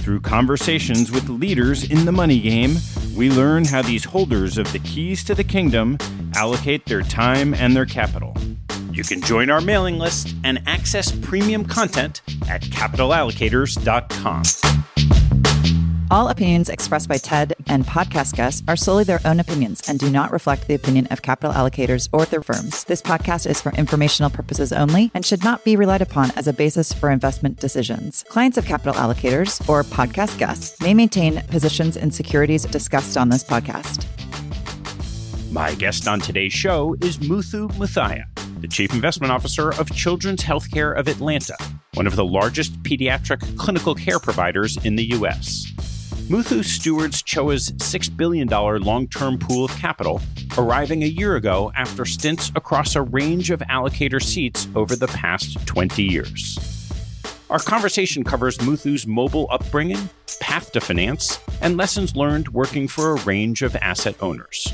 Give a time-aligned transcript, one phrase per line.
[0.00, 2.76] Through conversations with leaders in the money game,
[3.14, 5.98] we learn how these holders of the keys to the kingdom
[6.34, 8.34] allocate their time and their capital.
[8.92, 15.59] You can join our mailing list and access premium content at capitalallocators.com.
[16.12, 20.10] All opinions expressed by TED and podcast guests are solely their own opinions and do
[20.10, 22.82] not reflect the opinion of capital allocators or their firms.
[22.82, 26.52] This podcast is for informational purposes only and should not be relied upon as a
[26.52, 28.24] basis for investment decisions.
[28.28, 33.44] Clients of capital allocators or podcast guests may maintain positions in securities discussed on this
[33.44, 34.04] podcast.
[35.52, 38.24] My guest on today's show is Muthu Muthiah,
[38.60, 41.56] the Chief Investment Officer of Children's Healthcare of Atlanta,
[41.94, 45.72] one of the largest pediatric clinical care providers in the U.S.
[46.30, 50.22] Muthu stewards CHOA's $6 billion long term pool of capital,
[50.56, 55.66] arriving a year ago after stints across a range of allocator seats over the past
[55.66, 56.56] 20 years.
[57.50, 60.08] Our conversation covers Muthu's mobile upbringing,
[60.38, 64.72] path to finance, and lessons learned working for a range of asset owners.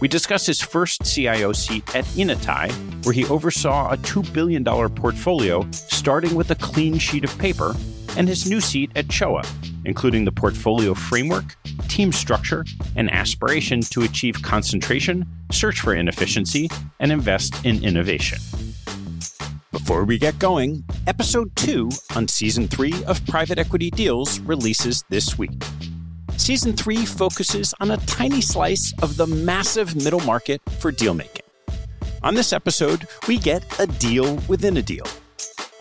[0.00, 2.72] We discuss his first CIO seat at Inatai,
[3.04, 7.76] where he oversaw a $2 billion portfolio starting with a clean sheet of paper,
[8.16, 9.44] and his new seat at CHOA,
[9.86, 11.56] including the portfolio framework,
[11.88, 12.64] team structure,
[12.96, 16.68] and aspiration to achieve concentration, search for inefficiency,
[17.00, 18.38] and invest in innovation.
[19.72, 25.38] Before we get going, episode 2 on season 3 of Private Equity Deals releases this
[25.38, 25.62] week.
[26.36, 31.42] Season 3 focuses on a tiny slice of the massive middle market for deal making.
[32.22, 35.06] On this episode, we get a deal within a deal.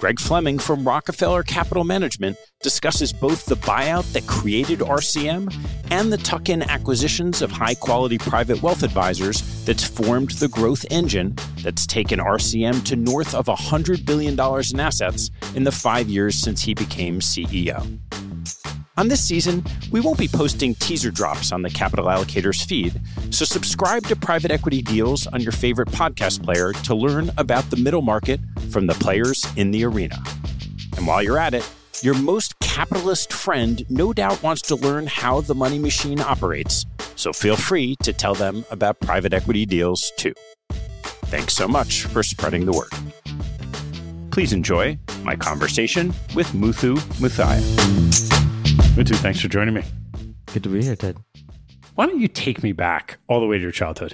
[0.06, 5.52] Greg Fleming from Rockefeller Capital Management discusses both the buyout that created RCM
[5.90, 10.86] and the tuck in acquisitions of high quality private wealth advisors that's formed the growth
[10.92, 16.36] engine that's taken RCM to north of $100 billion in assets in the five years
[16.36, 17.84] since he became CEO.
[18.98, 19.62] On this season,
[19.92, 24.52] we won't be posting teaser drops on the Capital Allocators feed, so subscribe to Private
[24.52, 28.40] Equity Deals on your favorite podcast player to learn about the middle market
[28.72, 30.18] from the players in the arena.
[30.96, 31.70] And while you're at it,
[32.04, 36.86] your most capitalist friend no doubt wants to learn how the money machine operates,
[37.18, 40.34] so feel free to tell them about private equity deals too.
[41.26, 42.92] Thanks so much for spreading the word.
[44.32, 48.65] Please enjoy my conversation with Muthu Muthiah.
[48.96, 49.84] Muthu, thanks for joining me.
[50.54, 51.18] Good to be here, Ted.
[51.96, 54.14] Why don't you take me back all the way to your childhood?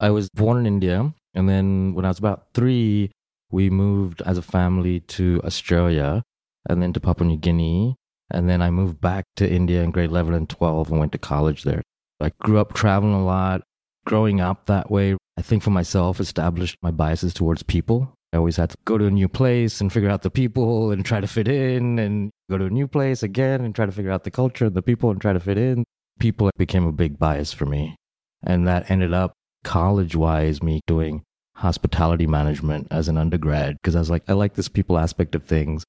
[0.00, 3.10] I was born in India, and then when I was about three,
[3.50, 6.22] we moved as a family to Australia
[6.66, 7.96] and then to Papua New Guinea.
[8.30, 11.18] And then I moved back to India in grade 11 and 12 and went to
[11.18, 11.82] college there.
[12.18, 13.60] I grew up traveling a lot.
[14.06, 18.14] Growing up that way, I think for myself, established my biases towards people.
[18.34, 21.04] I always had to go to a new place and figure out the people and
[21.04, 24.10] try to fit in and go to a new place again and try to figure
[24.10, 25.84] out the culture and the people and try to fit in.
[26.18, 27.94] People became a big bias for me.
[28.42, 31.22] And that ended up college wise me doing
[31.54, 35.44] hospitality management as an undergrad because I was like, I like this people aspect of
[35.44, 35.84] things.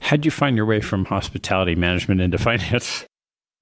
[0.00, 3.04] How'd you find your way from hospitality management into finance?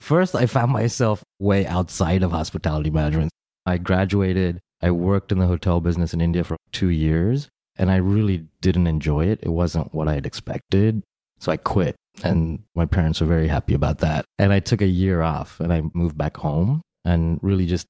[0.00, 3.33] First, I found myself way outside of hospitality management.
[3.67, 7.49] I graduated, I worked in the hotel business in India for two years
[7.81, 9.41] and I really didn't enjoy it.
[9.43, 11.03] It wasn't what I had expected.
[11.38, 14.27] So I quit and my parents were very happy about that.
[14.38, 17.87] And I took a year off and I moved back home and really just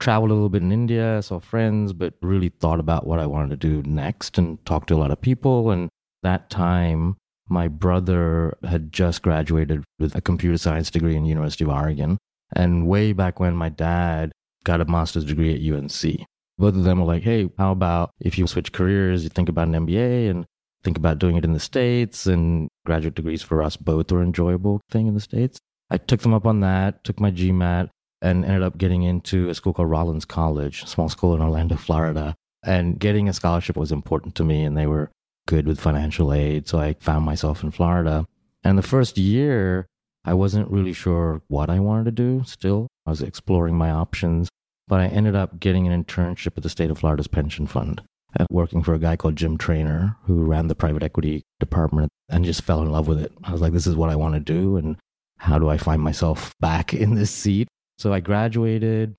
[0.00, 3.50] traveled a little bit in India, saw friends, but really thought about what I wanted
[3.60, 5.70] to do next and talked to a lot of people.
[5.70, 5.88] And
[6.24, 7.16] that time,
[7.48, 12.18] my brother had just graduated with a computer science degree in University of Oregon.
[12.56, 14.32] And way back when my dad
[14.64, 16.26] got a master's degree at UNC
[16.58, 19.68] both of them were like, hey, how about if you switch careers, you think about
[19.68, 20.44] an MBA and
[20.82, 24.80] think about doing it in the States and graduate degrees for us both were enjoyable
[24.90, 25.58] thing in the States.
[25.90, 27.88] I took them up on that, took my GMAT
[28.20, 32.34] and ended up getting into a school called Rollins College, small school in Orlando, Florida.
[32.64, 35.10] And getting a scholarship was important to me and they were
[35.46, 36.68] good with financial aid.
[36.68, 38.26] So I found myself in Florida.
[38.64, 39.86] And the first year,
[40.24, 42.88] I wasn't really sure what I wanted to do still.
[43.06, 44.48] I was exploring my options
[44.88, 48.02] but I ended up getting an internship at the state of Florida's pension fund
[48.36, 52.44] and working for a guy called Jim Trainer who ran the private equity department and
[52.44, 53.32] just fell in love with it.
[53.44, 54.76] I was like, this is what I want to do.
[54.76, 54.96] And
[55.38, 57.68] how do I find myself back in this seat?
[57.98, 59.14] So I graduated.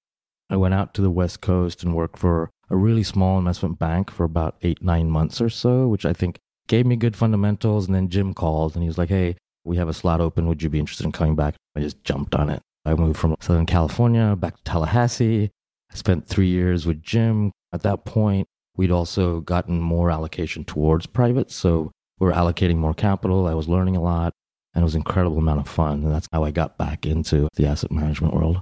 [0.49, 4.11] I went out to the West Coast and worked for a really small investment bank
[4.11, 7.87] for about eight, nine months or so, which I think gave me good fundamentals.
[7.87, 10.47] And then Jim called and he was like, hey, we have a slot open.
[10.47, 11.55] Would you be interested in coming back?
[11.75, 12.61] I just jumped on it.
[12.85, 15.51] I moved from Southern California back to Tallahassee.
[15.91, 17.51] I spent three years with Jim.
[17.73, 21.51] At that point, we'd also gotten more allocation towards private.
[21.51, 23.47] So we're allocating more capital.
[23.47, 24.33] I was learning a lot
[24.73, 26.03] and it was an incredible amount of fun.
[26.03, 28.61] And that's how I got back into the asset management world.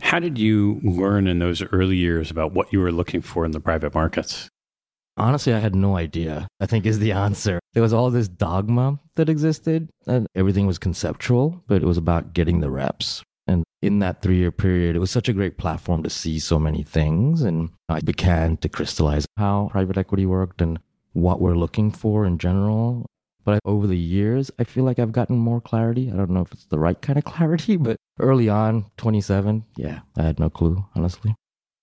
[0.00, 3.50] How did you learn in those early years about what you were looking for in
[3.50, 4.48] the private markets?
[5.16, 7.60] Honestly, I had no idea, I think is the answer.
[7.74, 12.32] There was all this dogma that existed, and everything was conceptual, but it was about
[12.32, 13.22] getting the reps,
[13.82, 16.84] in that three year period, it was such a great platform to see so many
[16.84, 17.42] things.
[17.42, 20.78] And I began to crystallize how private equity worked and
[21.12, 23.06] what we're looking for in general.
[23.44, 26.10] But over the years, I feel like I've gotten more clarity.
[26.10, 30.00] I don't know if it's the right kind of clarity, but early on, 27, yeah,
[30.16, 31.34] I had no clue, honestly.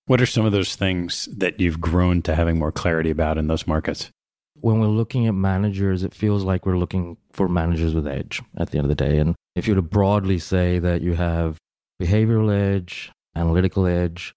[0.06, 3.46] What are some of those things that you've grown to having more clarity about in
[3.46, 4.10] those markets?
[4.54, 8.70] When we're looking at managers, it feels like we're looking for managers with edge at
[8.70, 9.18] the end of the day.
[9.18, 11.58] And if you were to broadly say that you have
[12.00, 14.34] behavioral edge, analytical edge,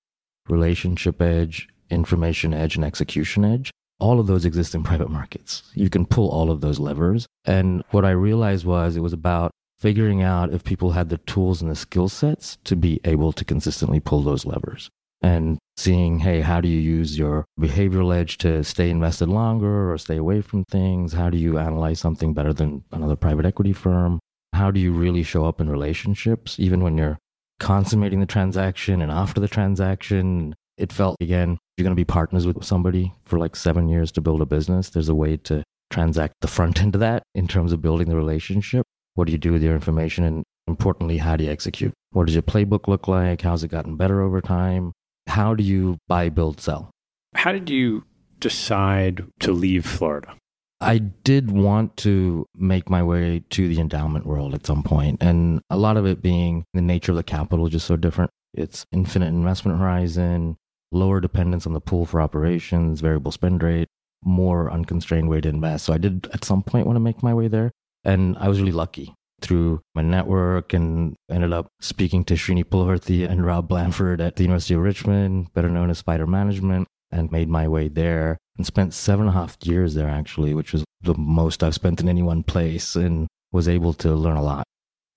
[0.49, 5.63] relationship edge, information edge, and execution edge, all of those exist in private markets.
[5.73, 7.25] You can pull all of those levers.
[7.45, 11.61] And what I realized was it was about figuring out if people had the tools
[11.61, 14.89] and the skill sets to be able to consistently pull those levers
[15.21, 19.97] and seeing, hey, how do you use your behavioral edge to stay invested longer or
[19.97, 21.13] stay away from things?
[21.13, 24.19] How do you analyze something better than another private equity firm?
[24.53, 27.17] How do you really show up in relationships, even when you're
[27.63, 30.53] consummating the transaction and after the transaction?
[30.77, 34.21] It felt, again, you're going to be partners with somebody for like seven years to
[34.21, 34.89] build a business.
[34.89, 38.17] There's a way to transact the front end of that in terms of building the
[38.17, 38.85] relationship.
[39.15, 40.25] What do you do with your information?
[40.25, 41.93] And importantly, how do you execute?
[42.11, 43.41] What does your playbook look like?
[43.41, 44.91] How's it gotten better over time?
[45.27, 46.91] How do you buy, build, sell?
[47.35, 48.03] How did you
[48.39, 50.35] decide to leave Florida?
[50.83, 55.61] I did want to make my way to the endowment world at some point, and
[55.69, 58.29] a lot of it being the nature of the capital just so different.
[58.53, 60.57] It's infinite investment horizon,
[60.91, 63.87] lower dependence on the pool for operations, variable spend rate.
[64.25, 65.85] more unconstrained way to invest.
[65.85, 67.71] So I did at some point want to make my way there.
[68.03, 73.29] And I was really lucky through my network and ended up speaking to Srini Pulavarthi
[73.29, 77.49] and Rob Blanford at the University of Richmond, better known as Spider Management, and made
[77.49, 81.15] my way there and spent seven and a half years there actually, which was the
[81.17, 84.63] most I've spent in any one place and was able to learn a lot.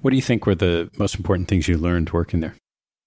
[0.00, 2.54] What do you think were the most important things you learned working there?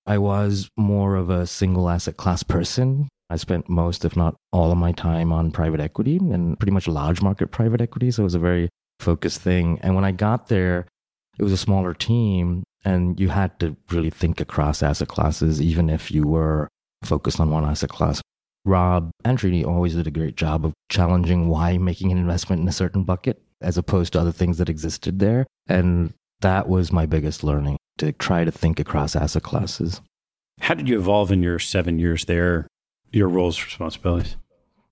[0.06, 3.10] I was more of a single asset class person.
[3.30, 6.88] I spent most, if not all of my time on private equity and pretty much
[6.88, 8.10] large market private equity.
[8.10, 8.70] So it was a very
[9.00, 9.80] focused thing.
[9.84, 10.88] And when I got there,
[11.38, 15.90] it was a smaller team and you had to really think across asset classes, even
[15.90, 16.68] if you were
[17.04, 18.22] focused on one asset class.
[18.66, 22.68] Rob and Srini always did a great job of challenging why making an investment in
[22.68, 25.46] a certain bucket as opposed to other things that existed there.
[25.68, 30.02] And that was my biggest learning to try to think across asset classes.
[30.62, 32.68] How did you evolve in your seven years there,
[33.12, 34.36] your roles, responsibilities?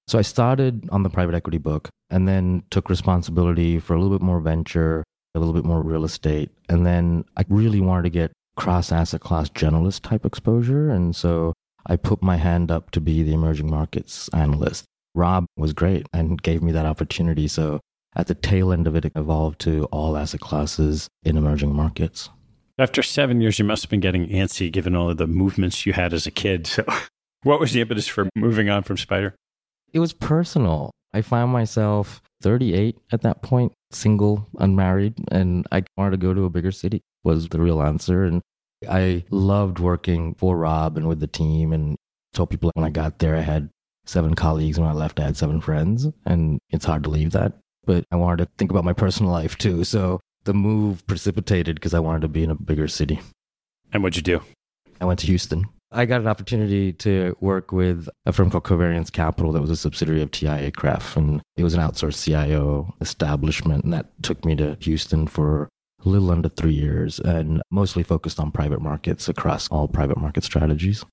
[0.07, 4.17] So I started on the private equity book and then took responsibility for a little
[4.17, 5.03] bit more venture,
[5.35, 6.49] a little bit more real estate.
[6.69, 10.89] And then I really wanted to get cross asset class generalist type exposure.
[10.89, 11.53] And so
[11.87, 14.85] I put my hand up to be the emerging markets analyst.
[15.15, 17.47] Rob was great and gave me that opportunity.
[17.47, 17.79] So
[18.15, 22.29] at the tail end of it, it evolved to all asset classes in emerging markets.
[22.77, 25.93] After seven years, you must have been getting antsy given all of the movements you
[25.93, 26.67] had as a kid.
[26.67, 26.83] So,
[27.43, 29.35] what was the impetus for moving on from Spider?
[29.93, 30.91] It was personal.
[31.13, 36.45] I found myself 38 at that point, single, unmarried, and I wanted to go to
[36.45, 38.23] a bigger city was the real answer.
[38.25, 38.41] And
[38.87, 41.97] I loved working for Rob and with the team and
[42.33, 43.69] told people when I got there, I had
[44.05, 44.79] seven colleagues.
[44.79, 46.07] When I left, I had seven friends.
[46.25, 47.53] And it's hard to leave that.
[47.85, 49.83] But I wanted to think about my personal life too.
[49.83, 53.19] So the move precipitated because I wanted to be in a bigger city.
[53.91, 54.41] And what'd you do?
[54.99, 55.65] I went to Houston.
[55.91, 59.75] I got an opportunity to work with a firm called Covariance Capital that was a
[59.77, 61.15] subsidiary of TIAA-CREF.
[61.15, 63.85] And it was an outsourced CIO establishment.
[63.85, 65.69] And that took me to Houston for
[66.07, 70.43] a little under three years and mostly focused on private markets across all private market
[70.43, 71.03] strategies.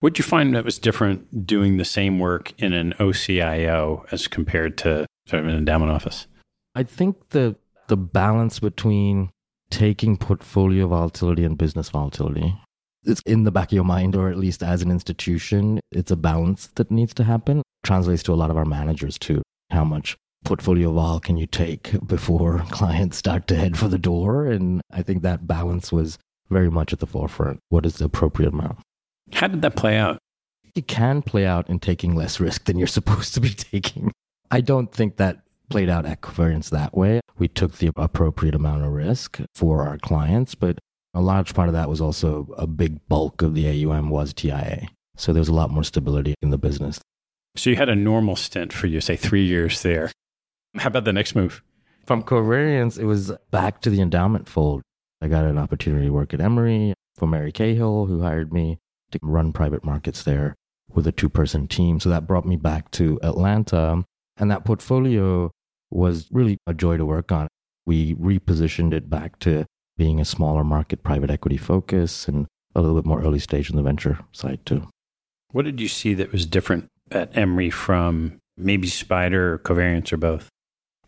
[0.00, 4.28] What did you find that was different doing the same work in an OCIO as
[4.28, 6.26] compared to sort of an endowment office?
[6.74, 7.56] I think the
[7.88, 9.30] the balance between
[9.70, 12.54] taking portfolio volatility and business volatility.
[13.04, 16.16] It's in the back of your mind, or at least as an institution, it's a
[16.16, 17.62] balance that needs to happen.
[17.84, 19.42] Translates to a lot of our managers too.
[19.70, 24.46] How much portfolio vol can you take before clients start to head for the door?
[24.46, 27.58] And I think that balance was very much at the forefront.
[27.68, 28.78] What is the appropriate amount?
[29.32, 30.18] How did that play out?
[30.76, 34.12] It can play out in taking less risk than you're supposed to be taking.
[34.50, 37.20] I don't think that played out at Covariance that way.
[37.36, 40.78] We took the appropriate amount of risk for our clients, but
[41.12, 44.86] a large part of that was also a big bulk of the AUM was TIA.
[45.16, 47.00] So there's a lot more stability in the business.
[47.56, 50.12] So you had a normal stint for you, say three years there.
[50.78, 51.62] How about the next move?
[52.06, 54.82] From Covariance, it was back to the endowment fold.
[55.20, 58.78] I got an opportunity to work at Emory for Mary Cahill, who hired me
[59.10, 60.54] to run private markets there
[60.92, 61.98] with a two person team.
[62.00, 64.04] So that brought me back to Atlanta.
[64.36, 65.50] And that portfolio
[65.90, 67.48] was really a joy to work on.
[67.86, 69.64] We repositioned it back to
[69.96, 73.76] being a smaller market private equity focus and a little bit more early stage in
[73.76, 74.88] the venture side too.
[75.52, 80.18] What did you see that was different at Emory from maybe Spider or Covariance or
[80.18, 80.48] both?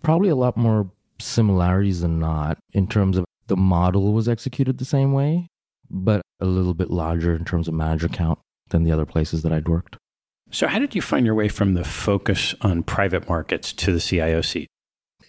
[0.02, 0.90] Probably a lot more
[1.20, 5.48] similarities than not in terms of the model was executed the same way,
[5.90, 8.38] but a little bit larger in terms of manager count
[8.68, 9.96] than the other places that I'd worked.
[10.50, 14.00] So, how did you find your way from the focus on private markets to the
[14.00, 14.68] CIO seat?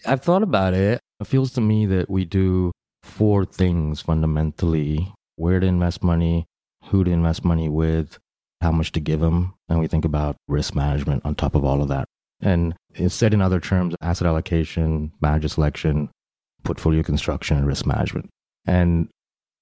[0.06, 1.00] I've thought about it.
[1.20, 2.72] It feels to me that we do
[3.02, 6.46] four things fundamentally where to invest money,
[6.86, 8.18] who to invest money with,
[8.60, 11.82] how much to give them, and we think about risk management on top of all
[11.82, 12.06] of that.
[12.40, 16.10] And it's said in other terms asset allocation, manager selection,
[16.64, 18.28] portfolio construction, and risk management.
[18.66, 19.08] And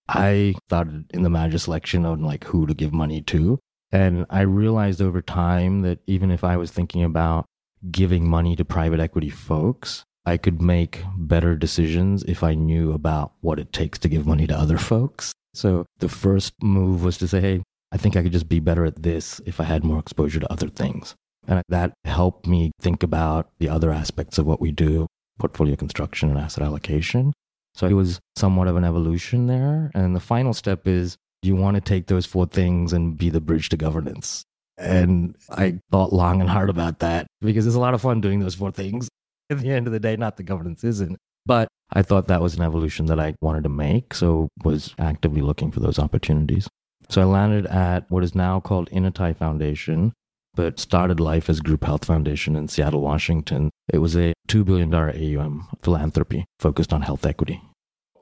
[0.09, 3.59] I thought in the manager selection on like who to give money to.
[3.93, 7.47] And I realized over time that even if I was thinking about
[7.91, 13.33] giving money to private equity folks, I could make better decisions if I knew about
[13.41, 15.33] what it takes to give money to other folks.
[15.55, 18.85] So the first move was to say, hey, I think I could just be better
[18.85, 21.15] at this if I had more exposure to other things.
[21.49, 25.07] And that helped me think about the other aspects of what we do
[25.39, 27.33] portfolio construction and asset allocation.
[27.75, 29.91] So it was somewhat of an evolution there.
[29.95, 33.41] And the final step is you want to take those four things and be the
[33.41, 34.43] bridge to governance.
[34.77, 38.41] And I thought long and hard about that because it's a lot of fun doing
[38.41, 39.09] those four things.
[39.51, 41.17] At the end of the day, not the governance isn't.
[41.47, 44.13] But I thought that was an evolution that I wanted to make.
[44.13, 46.69] So was actively looking for those opportunities.
[47.09, 50.13] So I landed at what is now called Inatai Foundation,
[50.55, 53.71] but started life as Group Health Foundation in Seattle, Washington.
[53.93, 57.63] It was a $2 billion AUM philanthropy focused on health equity.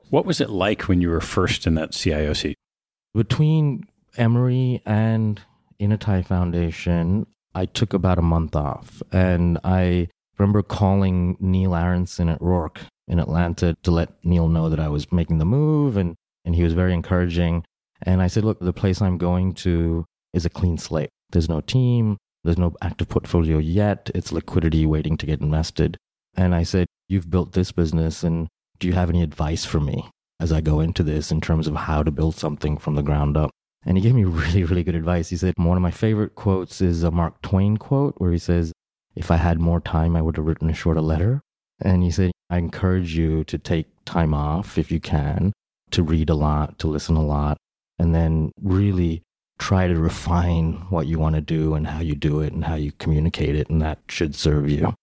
[0.09, 2.55] What was it like when you were first in that CIO seat?
[3.13, 3.83] Between
[4.17, 5.41] Emory and
[5.79, 9.01] Inatai Foundation, I took about a month off.
[9.11, 14.79] And I remember calling Neal Aronson at Roark in Atlanta to let Neal know that
[14.79, 15.97] I was making the move.
[15.97, 16.15] And,
[16.45, 17.63] and he was very encouraging.
[18.03, 21.09] And I said, look, the place I'm going to is a clean slate.
[21.31, 22.17] There's no team.
[22.43, 24.09] There's no active portfolio yet.
[24.15, 25.97] It's liquidity waiting to get invested.
[26.35, 28.47] And I said, You've built this business, and
[28.79, 31.75] do you have any advice for me as I go into this in terms of
[31.75, 33.49] how to build something from the ground up?
[33.85, 35.29] And he gave me really, really good advice.
[35.29, 38.71] He said, One of my favorite quotes is a Mark Twain quote where he says,
[39.15, 41.41] If I had more time, I would have written a shorter letter.
[41.81, 45.53] And he said, I encourage you to take time off if you can,
[45.91, 47.57] to read a lot, to listen a lot,
[47.99, 49.23] and then really
[49.59, 52.75] try to refine what you want to do and how you do it and how
[52.75, 54.93] you communicate it, and that should serve you.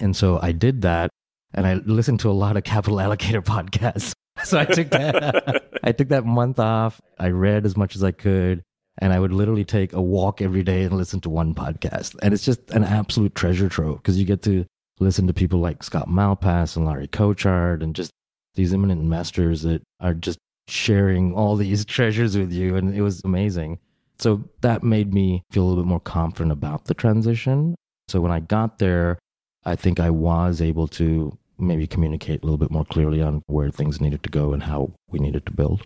[0.00, 1.10] And so I did that,
[1.54, 4.12] and I listened to a lot of capital allocator podcasts.
[4.44, 7.00] So I took that I took that month off.
[7.18, 8.62] I read as much as I could,
[8.98, 12.16] and I would literally take a walk every day and listen to one podcast.
[12.22, 14.64] And it's just an absolute treasure trove because you get to
[15.00, 18.10] listen to people like Scott Malpass and Larry Kochard and just
[18.54, 20.38] these eminent masters that are just
[20.68, 22.76] sharing all these treasures with you.
[22.76, 23.78] And it was amazing.
[24.18, 27.74] So that made me feel a little bit more confident about the transition.
[28.08, 29.18] So when I got there,
[29.64, 33.70] I think I was able to maybe communicate a little bit more clearly on where
[33.70, 35.82] things needed to go and how we needed to build.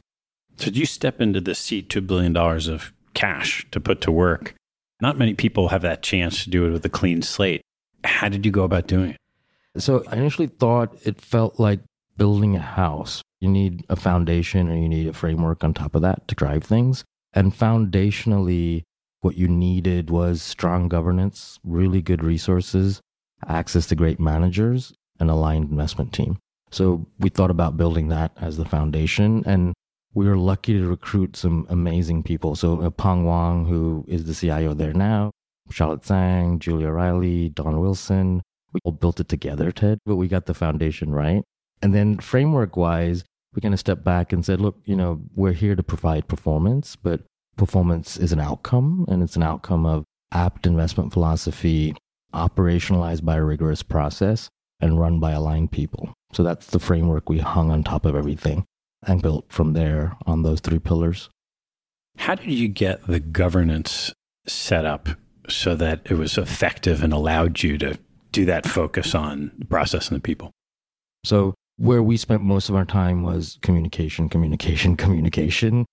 [0.57, 4.55] So did you step into this seat $2 billion of cash to put to work.
[5.01, 7.63] Not many people have that chance to do it with a clean slate.
[8.05, 9.81] How did you go about doing it?
[9.81, 11.81] So I initially thought it felt like
[12.17, 13.23] building a house.
[13.41, 16.63] You need a foundation and you need a framework on top of that to drive
[16.63, 17.05] things.
[17.37, 18.83] And foundationally,
[19.21, 23.03] what you needed was strong governance, really good resources,
[23.47, 26.39] access to great managers, an aligned investment team.
[26.71, 29.43] So we thought about building that as the foundation.
[29.47, 29.75] And
[30.15, 32.57] we were lucky to recruit some amazing people.
[32.57, 35.31] So uh, Pang Wang, who is the CIO there now,
[35.71, 38.43] Charlotte Zhang, Julia Riley, Don Wilson.
[38.73, 41.43] We all built it together, Ted, but we got the foundation right.
[41.83, 43.25] And then framework wise,
[43.57, 46.95] we kind of stepped back and said, look, you know, we're here to provide performance,
[46.95, 47.23] but
[47.57, 51.97] performance is an outcome and it's an outcome of apt investment philosophy
[52.35, 56.13] operationalized by a rigorous process and run by aligned people.
[56.33, 58.67] So that's the framework we hung on top of everything
[59.07, 61.31] and built from there on those three pillars.
[62.19, 64.13] How did you get the governance
[64.47, 65.09] set up
[65.49, 67.99] so that it was effective and allowed you to
[68.33, 70.51] do that focus on the process and the people?
[71.25, 75.87] So where we spent most of our time was communication, communication, communication,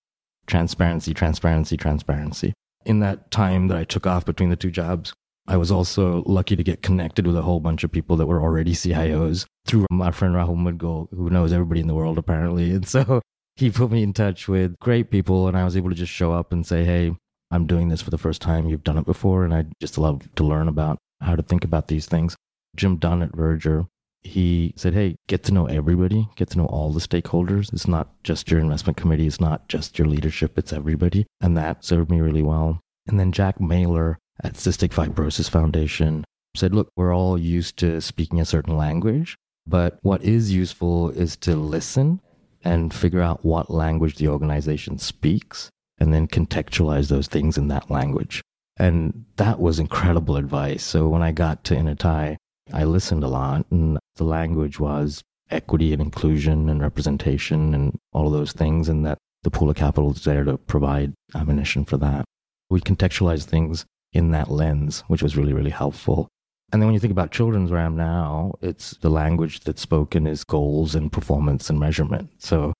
[0.46, 2.52] transparency, transparency, transparency.
[2.84, 5.12] In that time that I took off between the two jobs,
[5.46, 8.40] I was also lucky to get connected with a whole bunch of people that were
[8.40, 12.70] already CIOs through my friend Rahul Mudgal, who knows everybody in the world apparently.
[12.70, 13.20] And so
[13.56, 16.32] he put me in touch with great people and I was able to just show
[16.32, 17.14] up and say, Hey,
[17.50, 18.68] I'm doing this for the first time.
[18.68, 19.44] You've done it before.
[19.44, 22.36] And I just love to learn about how to think about these things.
[22.74, 23.86] Jim Dunn at Verger
[24.24, 27.72] he said, Hey, get to know everybody, get to know all the stakeholders.
[27.72, 31.26] It's not just your investment committee, it's not just your leadership, it's everybody.
[31.40, 32.80] And that served me really well.
[33.06, 36.24] And then Jack Mailer at Cystic Fibrosis Foundation
[36.56, 41.36] said, Look, we're all used to speaking a certain language, but what is useful is
[41.36, 42.20] to listen
[42.64, 47.90] and figure out what language the organization speaks and then contextualize those things in that
[47.90, 48.42] language.
[48.76, 50.82] And that was incredible advice.
[50.82, 52.36] So when I got to Inatai,
[52.72, 58.26] I listened a lot, and the language was equity and inclusion and representation and all
[58.26, 61.96] of those things, and that the pool of capital is there to provide ammunition for
[61.98, 62.24] that.
[62.70, 66.28] We contextualized things in that lens, which was really, really helpful.
[66.72, 69.82] And then when you think about children's where I am now, it's the language that's
[69.82, 72.30] spoken is goals and performance and measurement.
[72.38, 72.72] So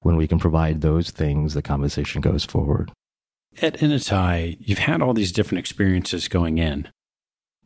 [0.00, 2.92] when we can provide those things, the conversation goes forward.
[3.60, 6.88] At Inatai, you've had all these different experiences going in.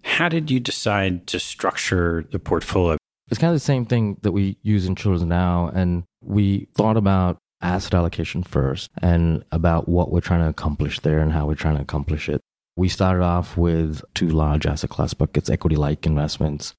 [0.06, 2.96] How did you decide to structure the portfolio?
[3.28, 5.70] It's kind of the same thing that we use in Children's Now.
[5.74, 11.18] And we thought about asset allocation first and about what we're trying to accomplish there
[11.18, 12.40] and how we're trying to accomplish it.
[12.76, 16.72] We started off with two large asset class buckets, equity like investments.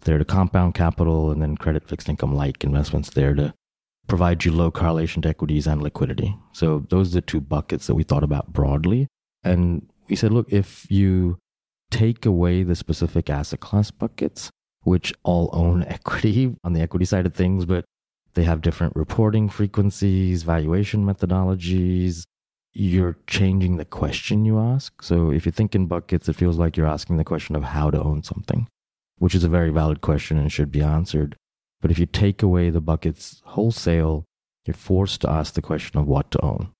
[0.00, 3.52] They're to compound capital and then credit fixed income like investments there to
[4.08, 6.34] provide you low correlation to equities and liquidity.
[6.52, 9.06] So those are the two buckets that we thought about broadly.
[9.44, 11.38] And we said, look, if you
[11.90, 14.50] take away the specific asset class buckets,
[14.82, 17.84] which all own equity on the equity side of things, but
[18.34, 22.24] they have different reporting frequencies, valuation methodologies,
[22.72, 25.02] you're changing the question you ask.
[25.02, 27.90] So if you think in buckets, it feels like you're asking the question of how
[27.90, 28.68] to own something,
[29.18, 31.36] which is a very valid question and should be answered.
[31.80, 34.24] But if you take away the buckets wholesale,
[34.66, 36.70] you're forced to ask the question of what to own.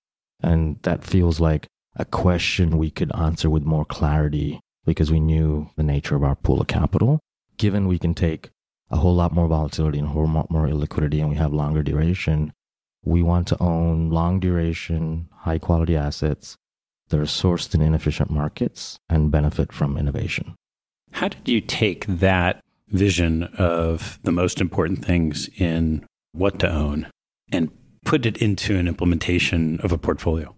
[0.43, 5.71] And that feels like a question we could answer with more clarity because we knew
[5.77, 7.21] the nature of our pool of capital.
[7.57, 8.51] Given we can take
[8.91, 11.83] a whole lot more volatility and a whole lot more illiquidity and we have longer
[11.83, 12.53] duration,
[13.05, 16.57] we want to own long duration, high quality assets
[17.09, 20.55] that are sourced in inefficient markets and benefit from innovation.
[21.13, 27.09] How did you take that vision of the most important things in what to own
[27.53, 27.71] and
[28.05, 30.55] put it into an implementation of a portfolio?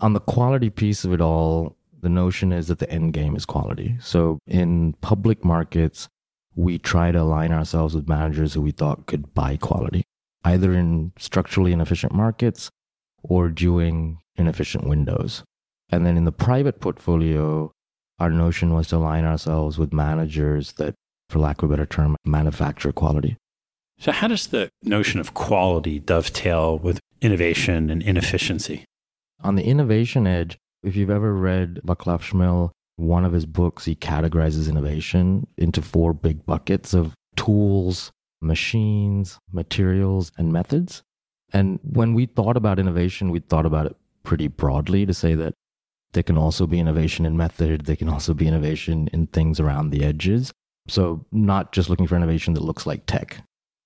[0.00, 3.44] On the quality piece of it all, the notion is that the end game is
[3.44, 3.96] quality.
[4.00, 6.08] So in public markets,
[6.54, 10.04] we try to align ourselves with managers who we thought could buy quality
[10.44, 12.70] either in structurally inefficient markets
[13.22, 15.42] or during inefficient windows.
[15.90, 17.72] And then in the private portfolio,
[18.18, 20.94] our notion was to align ourselves with managers that,
[21.28, 23.36] for lack of a better term, manufacture quality.
[23.98, 28.84] So, how does the notion of quality dovetail with innovation and inefficiency?
[29.42, 30.56] On the innovation edge,
[30.88, 36.12] if you've ever read Vaclav Smil, one of his books, he categorizes innovation into four
[36.12, 41.02] big buckets of tools, machines, materials, and methods.
[41.52, 45.54] And when we thought about innovation, we thought about it pretty broadly to say that
[46.12, 49.90] there can also be innovation in method, there can also be innovation in things around
[49.90, 50.52] the edges.
[50.88, 53.42] So, not just looking for innovation that looks like tech,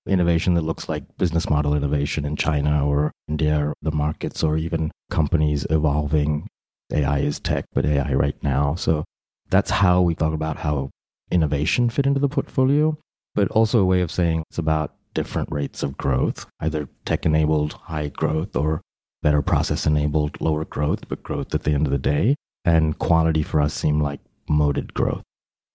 [0.07, 4.57] innovation that looks like business model innovation in China or India or the markets or
[4.57, 6.49] even companies evolving.
[6.93, 8.75] AI is tech, but AI right now.
[8.75, 9.05] So,
[9.51, 10.91] that's how we thought about how
[11.31, 12.97] innovation fit into the portfolio
[13.35, 17.75] but also a way of saying it's about different rates of growth, either tech enabled
[17.75, 18.81] high growth or
[19.23, 22.35] better process enabled lower growth, but growth at the end of the day.
[22.65, 25.23] And quality for us seemed like moated growth.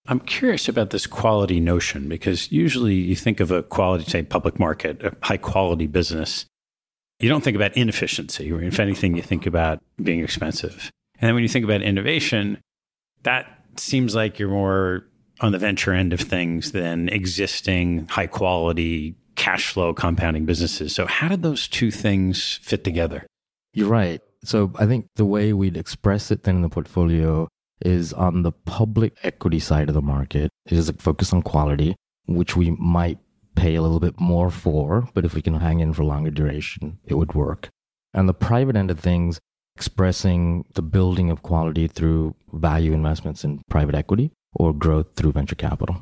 [0.08, 4.58] I'm curious about this quality notion because usually you think of a quality, say, public
[4.58, 6.46] market, a high quality business.
[7.20, 8.50] You don't think about inefficiency.
[8.50, 10.92] If anything, you think about being expensive.
[11.20, 12.60] And then when you think about innovation,
[13.24, 15.06] that seems like you're more
[15.40, 20.94] on the venture end of things than existing high quality cash flow compounding businesses.
[20.94, 23.26] So, how did those two things fit together?
[23.74, 24.22] You're right.
[24.44, 27.48] So, I think the way we'd express it then in the portfolio
[27.86, 31.96] is on the public equity side of the market, it is a focus on quality,
[32.26, 33.20] which we might
[33.56, 37.00] pay a little bit more for, but if we can hang in for longer duration,
[37.06, 37.70] it would work.
[38.14, 39.40] And the private end of things,
[39.78, 45.54] expressing the building of quality through value investments in private equity or growth through venture
[45.54, 46.02] capital.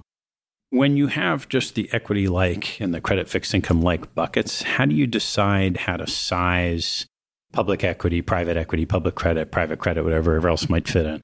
[0.69, 4.85] When you have just the equity like and the credit fixed income like buckets, how
[4.85, 7.05] do you decide how to size
[7.51, 11.19] public equity, private equity, public credit, private credit, whatever else might fit in?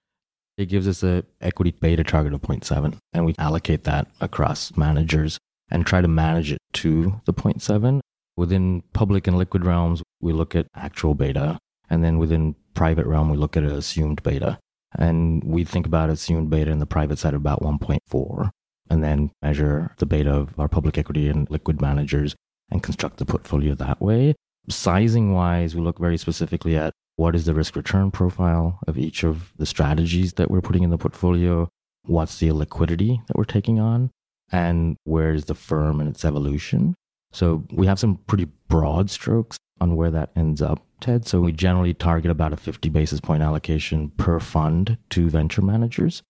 [0.58, 5.38] It gives us a equity beta target of 0.7 and we allocate that across managers
[5.70, 8.02] and try to manage it to the 0.7.
[8.36, 11.58] Within public and liquid realms, we look at actual beta
[11.92, 14.58] and then within private realm, we look at an assumed beta.
[14.98, 18.50] And we think about assumed beta in the private side of about 1.4,
[18.90, 22.36] and then measure the beta of our public equity and liquid managers
[22.72, 24.34] and construct the portfolio that way.
[24.70, 29.24] Sizing wise, we look very specifically at what is the risk return profile of each
[29.24, 31.70] of the strategies that we're putting in the portfolio,
[32.04, 34.10] what's the liquidity that we're taking on,
[34.52, 36.96] and where's the firm and its evolution.
[37.32, 41.28] So we have some pretty broad strokes on where that ends up, Ted.
[41.28, 46.24] So we generally target about a 50 basis point allocation per fund to venture managers,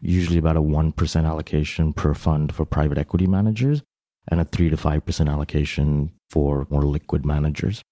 [0.00, 3.82] usually about a 1% allocation per fund for private equity managers,
[4.28, 7.82] and a 3 to 5% allocation for more liquid managers.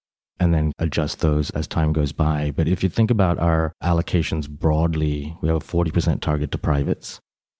[0.40, 2.52] And then adjust those as time goes by.
[2.54, 7.18] But if you think about our allocations broadly, we have a 40% target to privates.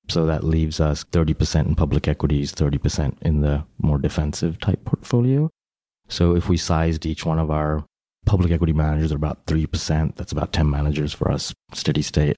[0.09, 5.51] So that leaves us 30% in public equities, 30% in the more defensive type portfolio.
[6.09, 7.85] So if we sized each one of our
[8.29, 12.37] public equity managers are about 3%, that's about 10 managers for us, steady state.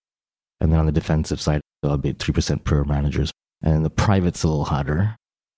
[0.61, 3.33] And then on the defensive side, it'll be 3% per managers.
[3.61, 5.17] And the private's a little hotter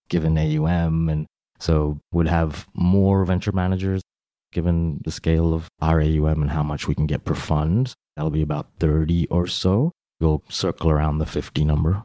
[0.09, 1.11] given AUM.
[1.11, 1.27] And
[1.61, 4.01] so would have more venture managers
[4.53, 7.93] given the scale of our AUM and how much we can get per fund.
[8.17, 9.93] That'll be about 30 or so.
[10.19, 12.05] We'll circle around the 50 number.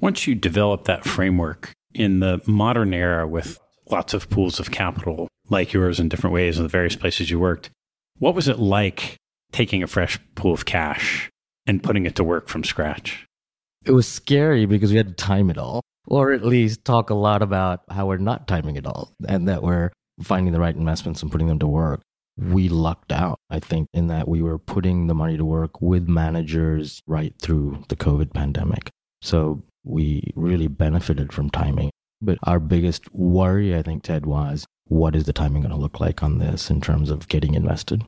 [0.00, 3.58] Once you develop that framework in the modern era with
[3.90, 7.38] lots of pools of capital like yours in different ways in the various places you
[7.38, 7.70] worked.
[8.18, 9.16] What was it like
[9.52, 11.30] taking a fresh pool of cash
[11.66, 13.26] and putting it to work from scratch?
[13.84, 17.14] It was scary because we had to time it all, or at least talk a
[17.14, 19.90] lot about how we're not timing it all and that we're
[20.22, 22.02] finding the right investments and putting them to work.
[22.38, 26.08] we lucked out, I think, in that we were putting the money to work with
[26.08, 28.90] managers right through the COVID pandemic.
[29.22, 31.90] So we really benefited from timing.
[32.20, 36.00] But our biggest worry, I think, Ted, was what is the timing going to look
[36.00, 38.04] like on this in terms of getting invested?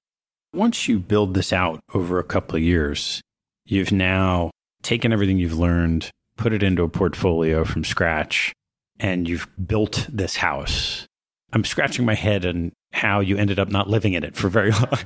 [0.53, 3.20] Once you build this out over a couple of years,
[3.66, 4.51] you've now
[4.83, 8.53] taken everything you've learned, put it into a portfolio from scratch,
[8.99, 11.07] and you've built this house.
[11.53, 14.70] I'm scratching my head on how you ended up not living in it for very
[14.73, 14.99] long.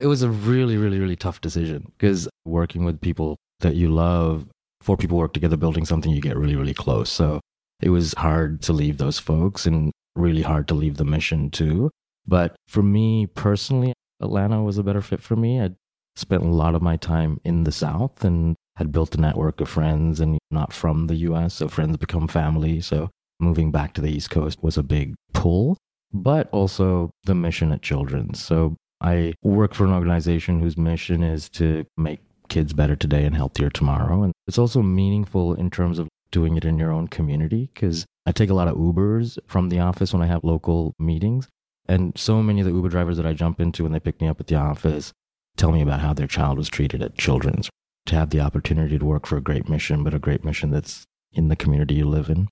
[0.00, 4.46] it was a really, really, really tough decision because working with people that you love,
[4.80, 7.10] four people work together building something, you get really, really close.
[7.10, 7.40] So
[7.82, 11.90] it was hard to leave those folks and really hard to leave the mission too.
[12.26, 15.60] But for me personally, Atlanta was a better fit for me.
[15.60, 15.74] I'd
[16.14, 19.68] spent a lot of my time in the South and had built a network of
[19.68, 21.54] friends and not from the US.
[21.54, 22.80] So friends become family.
[22.80, 25.76] So moving back to the East Coast was a big pull,
[26.12, 28.42] but also the mission at Children's.
[28.42, 33.34] So I work for an organization whose mission is to make kids better today and
[33.34, 34.22] healthier tomorrow.
[34.22, 38.32] And it's also meaningful in terms of doing it in your own community because I
[38.32, 41.48] take a lot of Ubers from the office when I have local meetings.
[41.86, 44.26] And so many of the Uber drivers that I jump into when they pick me
[44.26, 45.12] up at the office
[45.56, 47.70] tell me about how their child was treated at Children's.
[48.06, 51.04] To have the opportunity to work for a great mission, but a great mission that's
[51.32, 52.48] in the community you live in.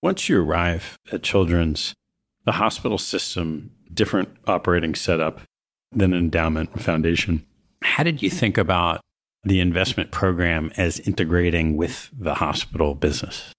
[0.00, 1.92] Once you arrive at Children's,
[2.44, 5.40] the hospital system, different operating setup
[5.90, 7.44] than an endowment foundation.
[7.82, 9.00] How did you think about
[9.44, 13.52] the investment program as integrating with the hospital business?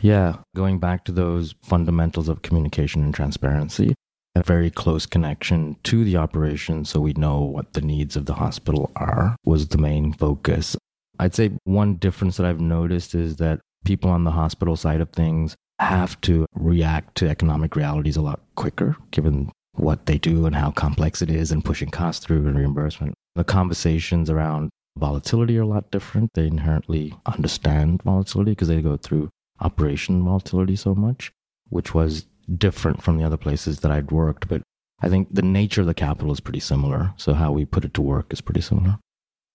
[0.00, 3.94] Yeah, going back to those fundamentals of communication and transparency,
[4.34, 8.34] a very close connection to the operation so we know what the needs of the
[8.34, 10.76] hospital are was the main focus.
[11.18, 15.10] I'd say one difference that I've noticed is that people on the hospital side of
[15.10, 20.54] things have to react to economic realities a lot quicker, given what they do and
[20.54, 23.14] how complex it is and pushing costs through and reimbursement.
[23.34, 26.30] The conversations around volatility are a lot different.
[26.34, 29.30] They inherently understand volatility because they go through
[29.60, 31.32] operation volatility so much,
[31.68, 32.26] which was
[32.58, 34.48] different from the other places that I'd worked.
[34.48, 34.62] But
[35.00, 37.12] I think the nature of the capital is pretty similar.
[37.16, 38.98] So how we put it to work is pretty similar.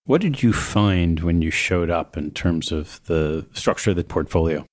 [0.04, 4.04] What did you find when you showed up in terms of the structure of the
[4.04, 4.66] portfolio?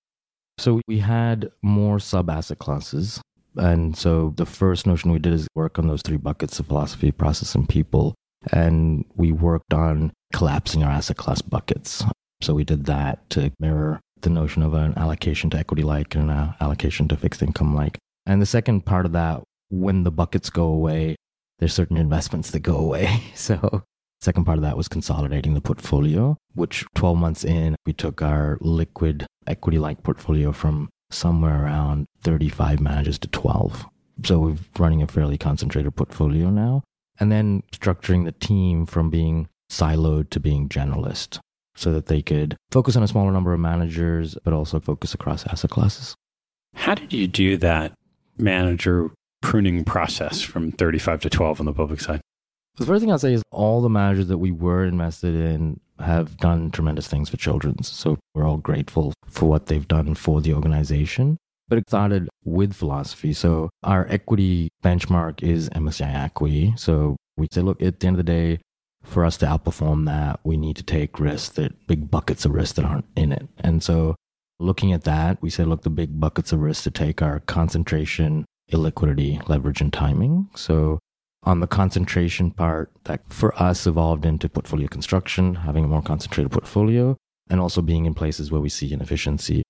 [0.58, 3.22] So we had more sub asset classes.
[3.56, 7.12] And so the first notion we did is work on those three buckets of philosophy,
[7.12, 8.16] process, and people.
[8.52, 12.04] And we worked on collapsing our asset class buckets.
[12.42, 16.30] So we did that to mirror the notion of an allocation to equity like and
[16.30, 17.98] an allocation to fixed income like.
[18.26, 21.16] And the second part of that, when the buckets go away,
[21.60, 23.22] there's certain investments that go away.
[23.36, 23.84] So
[24.22, 28.58] second part of that was consolidating the portfolio, which 12 months in, we took our
[28.62, 33.86] liquid equity like portfolio from somewhere around 35 managers to 12.
[34.26, 36.84] So we're running a fairly concentrated portfolio now.
[37.20, 41.40] And then structuring the team from being siloed to being generalist
[41.76, 45.46] so that they could focus on a smaller number of managers, but also focus across
[45.48, 46.16] asset classes.
[46.76, 47.94] How did you do that
[48.38, 52.22] manager pruning process from 35 to 12 on the public side?
[52.78, 56.38] The first thing I'd say is all the managers that we were invested in have
[56.38, 57.90] done tremendous things for children's.
[57.90, 61.38] So we're all grateful for what they've done for the organization.
[61.70, 63.32] But it started with philosophy.
[63.32, 66.74] So our equity benchmark is MSCI equity.
[66.76, 68.60] So we say, look, at the end of the day,
[69.04, 72.74] for us to outperform that, we need to take risks that big buckets of risks
[72.74, 73.48] that aren't in it.
[73.60, 74.16] And so
[74.60, 78.46] looking at that, we say, look, the big buckets of risk to take are concentration,
[78.72, 80.50] illiquidity, leverage, and timing.
[80.56, 81.00] So
[81.44, 86.52] on the concentration part, that for us evolved into portfolio construction, having a more concentrated
[86.52, 87.16] portfolio,
[87.50, 89.64] and also being in places where we see inefficiency.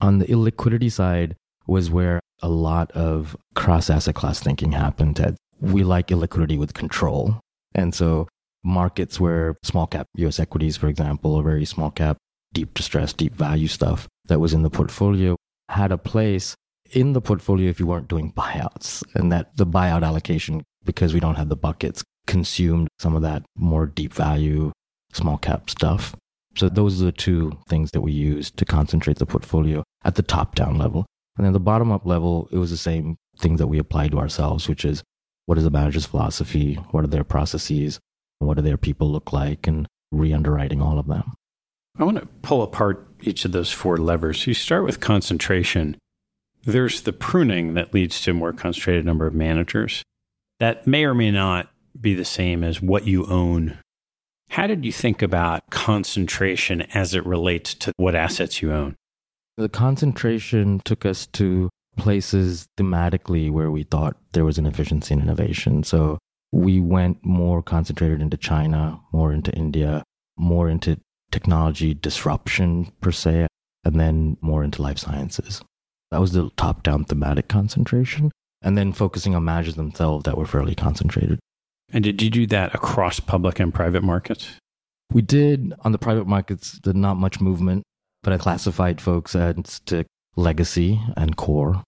[0.00, 1.34] On the illiquidity side
[1.66, 5.16] was where a lot of cross asset class thinking happened.
[5.16, 7.40] That we like illiquidity with control.
[7.74, 8.28] And so
[8.64, 12.16] markets where small cap US equities, for example, or very small cap,
[12.52, 15.36] deep distress, deep value stuff that was in the portfolio
[15.68, 16.54] had a place
[16.92, 19.02] in the portfolio if you weren't doing buyouts.
[19.14, 23.44] And that the buyout allocation, because we don't have the buckets, consumed some of that
[23.56, 24.72] more deep value,
[25.12, 26.14] small cap stuff.
[26.56, 30.22] So those are the two things that we use to concentrate the portfolio at the
[30.22, 31.04] top down level.
[31.36, 34.18] And then the bottom up level, it was the same thing that we applied to
[34.18, 35.02] ourselves, which is
[35.46, 36.74] what is the manager's philosophy?
[36.90, 38.00] What are their processes?
[38.38, 39.66] What do their people look like?
[39.66, 41.34] And re underwriting all of them.
[41.98, 44.46] I want to pull apart each of those four levers.
[44.46, 45.96] You start with concentration.
[46.64, 50.02] There's the pruning that leads to a more concentrated number of managers.
[50.58, 53.78] That may or may not be the same as what you own.
[54.50, 58.96] How did you think about concentration as it relates to what assets you own?
[59.56, 65.20] The concentration took us to places thematically where we thought there was an efficiency in
[65.20, 65.82] innovation.
[65.82, 66.18] So
[66.52, 70.02] we went more concentrated into China, more into India,
[70.36, 73.46] more into technology disruption per se,
[73.84, 75.62] and then more into life sciences.
[76.10, 78.30] That was the top down thematic concentration.
[78.62, 81.38] And then focusing on managers themselves that were fairly concentrated.
[81.92, 84.50] And did you do that across public and private markets?
[85.12, 87.84] We did on the private markets, did not much movement,
[88.26, 91.84] but I classified folks as to legacy and core.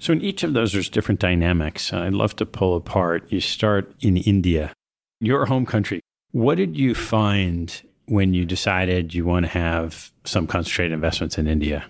[0.00, 1.92] So in each of those, there's different dynamics.
[1.92, 3.30] I'd love to pull apart.
[3.30, 4.72] You start in India,
[5.20, 6.00] your home country.
[6.32, 11.46] What did you find when you decided you want to have some concentrated investments in
[11.46, 11.86] India?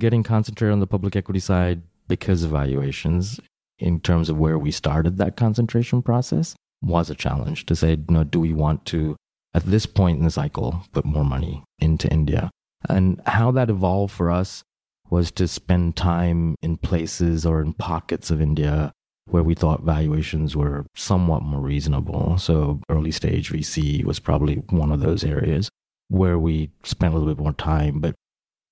[0.00, 3.38] Getting concentrated on the public equity side because of valuations
[3.78, 8.06] in terms of where we started that concentration process was a challenge to say, you
[8.08, 9.16] know, do we want to,
[9.52, 12.48] at this point in the cycle, put more money into India?
[12.88, 14.62] And how that evolved for us
[15.10, 18.92] was to spend time in places or in pockets of India
[19.30, 22.38] where we thought valuations were somewhat more reasonable.
[22.38, 25.68] So early stage VC was probably one of those areas
[26.08, 28.00] where we spent a little bit more time.
[28.00, 28.14] But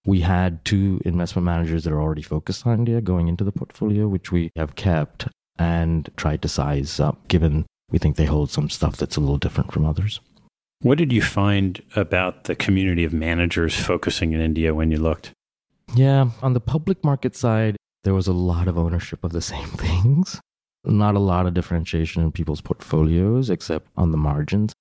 [0.07, 4.09] we had two investment managers that are already focused on India going into the portfolio,
[4.09, 8.71] which we have kept and tried to size up, given we think they hold some
[8.71, 10.21] stuff that's a little different from others.
[10.81, 15.33] What did you find about the community of managers focusing in India when you looked?
[15.95, 19.69] Yeah, on the public market side, there was a lot of ownership of the same
[19.71, 20.41] things.
[20.85, 24.73] Not a lot of differentiation in people's portfolios, except on the margins.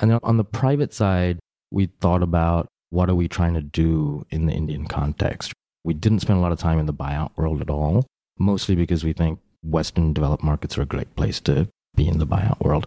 [0.00, 1.38] And on the private side,
[1.70, 5.52] we thought about what are we trying to do in the Indian context.
[5.82, 8.06] We didn't spend a lot of time in the buyout world at all,
[8.38, 12.26] mostly because we think Western developed markets are a great place to be in the
[12.26, 12.86] buyout world.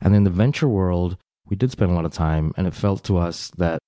[0.00, 1.16] And in the venture world,
[1.48, 3.78] we did spend a lot of time, and it felt to us that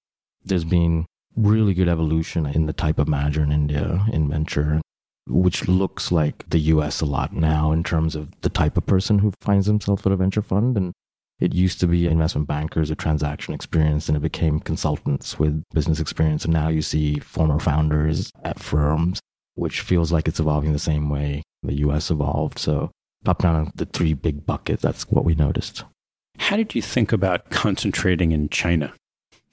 [0.45, 4.81] there's been really good evolution in the type of manager in India in venture,
[5.27, 9.19] which looks like the US a lot now in terms of the type of person
[9.19, 10.77] who finds himself at a venture fund.
[10.77, 10.93] And
[11.41, 16.01] it used to be investment bankers with transaction experience, and it became consultants with business
[16.01, 16.45] experience.
[16.45, 19.21] And now you see former founders at firms,
[19.55, 22.59] which feels like it's evolving the same way the US evolved.
[22.59, 22.91] So,
[23.25, 25.85] top down the three big buckets, that's what we noticed.
[26.41, 28.93] How did you think about concentrating in China?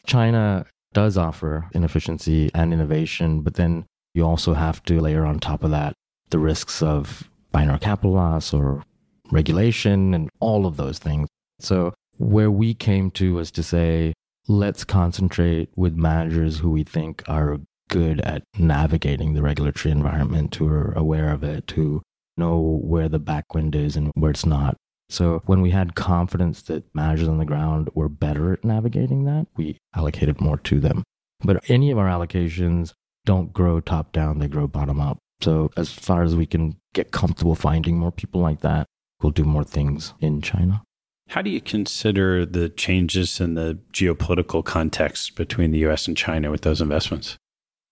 [0.07, 5.63] China does offer inefficiency and innovation, but then you also have to layer on top
[5.63, 5.93] of that
[6.29, 8.83] the risks of binary capital loss or
[9.31, 11.27] regulation and all of those things.
[11.59, 14.13] So, where we came to was to say,
[14.47, 20.67] let's concentrate with managers who we think are good at navigating the regulatory environment, who
[20.67, 22.01] are aware of it, who
[22.37, 24.77] know where the backwind is and where it's not.
[25.09, 29.47] So when we had confidence that managers on the ground were better at navigating that,
[29.55, 31.03] we allocated more to them.
[31.43, 32.93] But any of our allocations
[33.25, 35.17] don't grow top down, they grow bottom up.
[35.41, 38.87] So as far as we can get comfortable finding more people like that,
[39.21, 40.81] we'll do more things in China.
[41.29, 46.49] How do you consider the changes in the geopolitical context between the US and China
[46.49, 47.37] with those investments?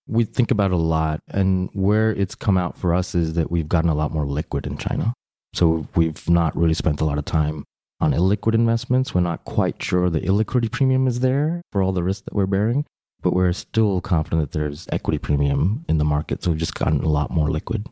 [0.07, 1.19] We think about it a lot.
[1.27, 4.65] And where it's come out for us is that we've gotten a lot more liquid
[4.65, 5.13] in China.
[5.55, 7.63] So we've not really spent a lot of time
[8.01, 9.15] on illiquid investments.
[9.15, 12.45] We're not quite sure the illiquidity premium is there for all the risk that we're
[12.45, 12.85] bearing,
[13.21, 16.43] but we're still confident that there's equity premium in the market.
[16.43, 17.87] So we've just gotten a lot more liquid.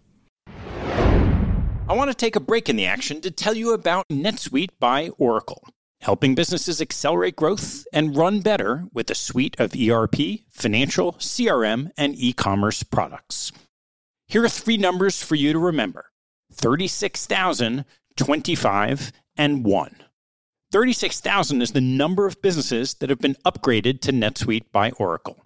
[0.45, 5.07] I want to take a break in the action to tell you about NetSuite by
[5.17, 5.65] Oracle,
[6.01, 10.15] helping businesses accelerate growth and run better with a suite of ERP,
[10.49, 13.53] financial, CRM, and e commerce products.
[14.27, 16.07] Here are three numbers for you to remember
[16.53, 17.85] 36,000,
[18.15, 19.95] 25, and 1.
[20.71, 25.43] 36,000 is the number of businesses that have been upgraded to NetSuite by Oracle.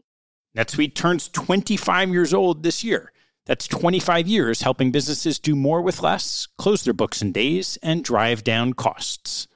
[0.56, 3.12] NetSuite turns 25 years old this year
[3.48, 8.04] that's 25 years helping businesses do more with less, close their books in days, and
[8.04, 9.48] drive down costs.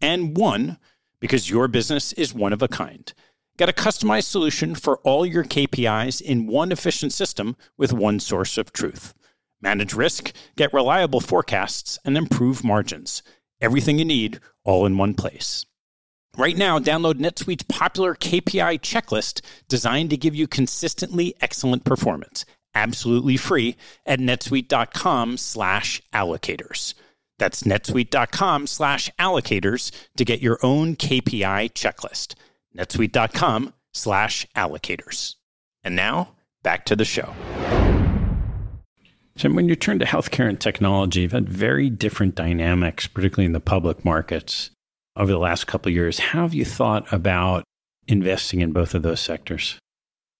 [0.00, 0.78] And one,
[1.20, 3.12] because your business is one of a kind.
[3.56, 8.58] Get a customized solution for all your KPIs in one efficient system with one source
[8.58, 9.14] of truth.
[9.60, 13.22] Manage risk, get reliable forecasts, and improve margins.
[13.60, 15.64] Everything you need all in one place.
[16.36, 22.44] Right now, download NetSuite's popular KPI checklist designed to give you consistently excellent performance
[22.76, 26.94] absolutely free at netsuite.com slash allocators.
[27.38, 32.34] That's netsuite.com slash allocators to get your own KPI checklist.
[32.76, 35.34] netsuite.com slash allocators.
[35.82, 37.32] And now, back to the show.
[39.36, 43.52] So when you turn to healthcare and technology, you've had very different dynamics, particularly in
[43.52, 44.70] the public markets
[45.14, 46.18] over the last couple of years.
[46.18, 47.64] How have you thought about
[48.08, 49.78] investing in both of those sectors?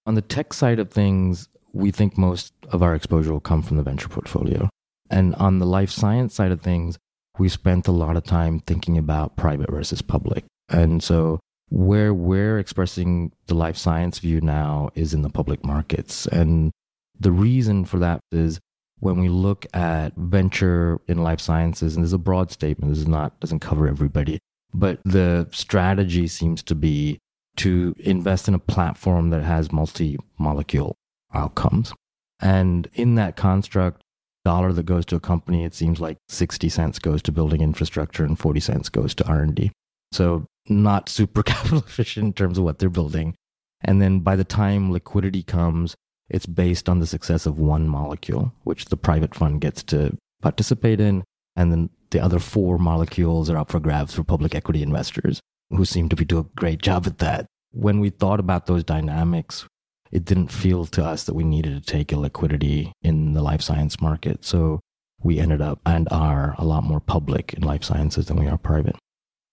[0.06, 3.76] On the tech side of things, we think most of our exposure will come from
[3.76, 4.70] the venture portfolio.
[5.10, 6.96] And on the life science side of things,
[7.38, 10.44] we spent a lot of time thinking about private versus public.
[10.70, 11.38] And so
[11.68, 16.26] where we're expressing the life science view now is in the public markets.
[16.26, 16.70] And
[17.18, 18.58] the reason for that is
[19.00, 23.00] when we look at venture in life sciences, and this is a broad statement, this
[23.00, 24.38] is not doesn't cover everybody,
[24.72, 27.18] but the strategy seems to be
[27.56, 30.94] to invest in a platform that has multi-molecule
[31.32, 31.92] outcomes.
[32.40, 34.02] And in that construct,
[34.44, 38.24] dollar that goes to a company, it seems like 60 cents goes to building infrastructure
[38.24, 39.72] and 40 cents goes to R&D.
[40.12, 43.34] So not super capital efficient in terms of what they're building.
[43.82, 45.96] And then by the time liquidity comes,
[46.28, 51.00] it's based on the success of one molecule, which the private fund gets to participate
[51.00, 51.24] in.
[51.54, 55.84] And then the other four molecules are up for grabs for public equity investors who
[55.84, 57.46] seem to be doing a great job at that.
[57.72, 59.66] When we thought about those dynamics,
[60.12, 63.60] it didn't feel to us that we needed to take a liquidity in the life
[63.60, 64.44] science market.
[64.44, 64.80] So
[65.22, 68.58] we ended up and are a lot more public in life sciences than we are
[68.58, 68.96] private.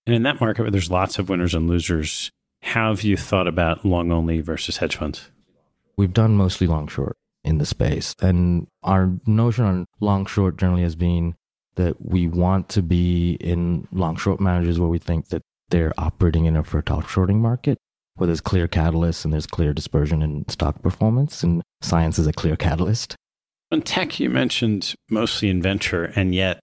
[0.06, 2.30] And in that market where there's lots of winners and losers,
[2.62, 5.30] how have you thought about long only versus hedge funds?
[5.98, 8.16] We've done mostly long short in the space.
[8.22, 11.36] And our notion on long short generally has been
[11.76, 16.46] that we want to be in long short managers where we think that they're operating
[16.46, 17.78] in a fertile shorting market
[18.16, 21.44] where there's clear catalysts and there's clear dispersion in stock performance.
[21.44, 23.16] And science is a clear catalyst.
[23.72, 26.60] On tech, you mentioned mostly in venture, and yet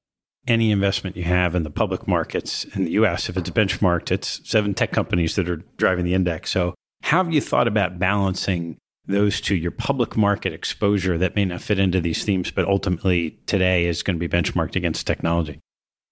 [0.46, 4.40] any investment you have in the public markets in the US, if it's benchmarked, it's
[4.48, 6.50] seven tech companies that are driving the index.
[6.50, 8.76] So, how have you thought about balancing
[9.10, 13.38] those two, your public market exposure that may not fit into these themes, but ultimately
[13.46, 15.60] today is going to be benchmarked against technology?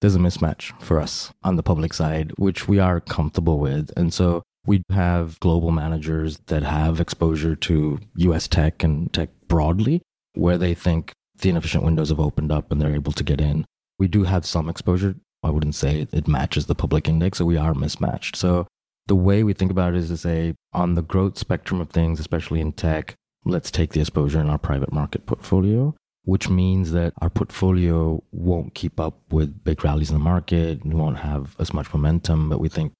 [0.00, 3.90] There's a mismatch for us on the public side, which we are comfortable with.
[3.96, 10.02] And so we have global managers that have exposure to US tech and tech broadly,
[10.34, 13.64] where they think the inefficient windows have opened up and they're able to get in.
[13.98, 15.16] We do have some exposure.
[15.42, 18.36] I wouldn't say it matches the public index, so we are mismatched.
[18.36, 18.66] So
[19.08, 22.20] the way we think about it is to say, on the growth spectrum of things,
[22.20, 25.94] especially in tech, let's take the exposure in our private market portfolio,
[26.24, 30.84] which means that our portfolio won't keep up with big rallies in the market.
[30.84, 32.92] We won't have as much momentum, but we think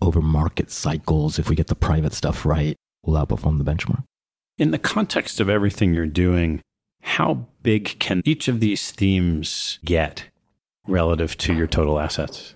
[0.00, 4.02] over market cycles, if we get the private stuff right, we'll outperform the benchmark.
[4.58, 6.60] In the context of everything you're doing,
[7.02, 10.24] how big can each of these themes get
[10.86, 12.54] relative to your total assets?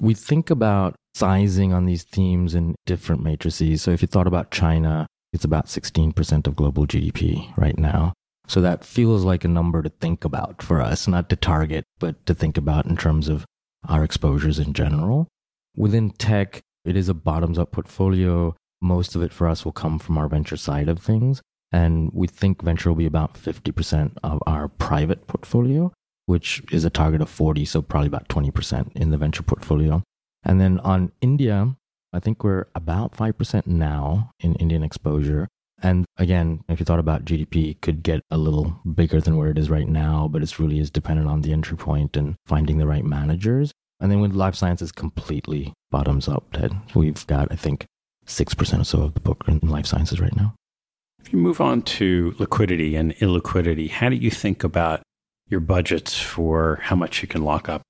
[0.00, 3.80] We think about sizing on these themes in different matrices.
[3.80, 8.12] So if you thought about China, it's about 16% of global GDP right now.
[8.48, 12.26] So that feels like a number to think about for us, not to target, but
[12.26, 13.46] to think about in terms of
[13.88, 15.26] our exposures in general.
[15.74, 18.54] Within tech, it is a bottoms up portfolio.
[18.82, 21.40] Most of it for us will come from our venture side of things.
[21.72, 25.92] And we think venture will be about 50% of our private portfolio,
[26.26, 27.64] which is a target of 40.
[27.64, 30.02] So probably about 20% in the venture portfolio.
[30.46, 31.76] And then on India,
[32.12, 35.48] I think we're about 5% now in Indian exposure.
[35.82, 39.58] And again, if you thought about GDP, could get a little bigger than where it
[39.58, 42.86] is right now, but it really is dependent on the entry point and finding the
[42.86, 43.72] right managers.
[44.00, 46.74] And then with life sciences, completely bottoms up, Ted.
[46.94, 47.86] We've got, I think,
[48.26, 50.54] 6% or so of the book in life sciences right now.
[51.20, 55.02] If you move on to liquidity and illiquidity, how do you think about
[55.48, 57.82] your budgets for how much you can lock up?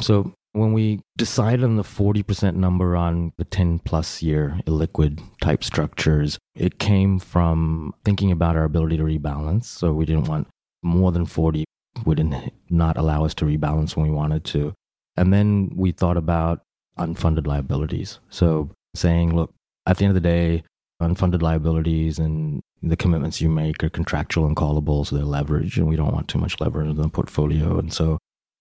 [0.00, 5.64] So when we decided on the 40% number on the 10 plus year illiquid type
[5.64, 9.64] structures, it came from thinking about our ability to rebalance.
[9.64, 10.48] So we didn't want
[10.82, 11.64] more than 40
[12.04, 14.74] would not allow us to rebalance when we wanted to.
[15.16, 16.60] And then we thought about
[16.98, 18.18] unfunded liabilities.
[18.30, 19.54] So saying, look,
[19.86, 20.64] at the end of the day,
[21.00, 25.86] unfunded liabilities and the commitments you make are contractual and callable, so they're leverage, and
[25.86, 27.78] we don't want too much leverage in the portfolio.
[27.78, 28.18] And so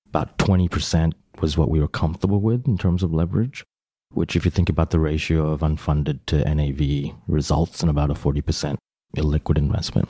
[0.07, 3.63] about 20% was what we were comfortable with in terms of leverage,
[4.11, 8.13] which, if you think about the ratio of unfunded to NAV, results in about a
[8.13, 8.77] 40%
[9.15, 10.09] illiquid investment.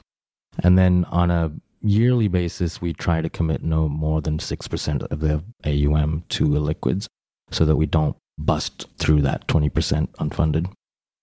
[0.59, 1.51] And then on a
[1.81, 7.07] yearly basis, we try to commit no more than 6% of the AUM to illiquids
[7.51, 10.71] so that we don't bust through that 20% unfunded.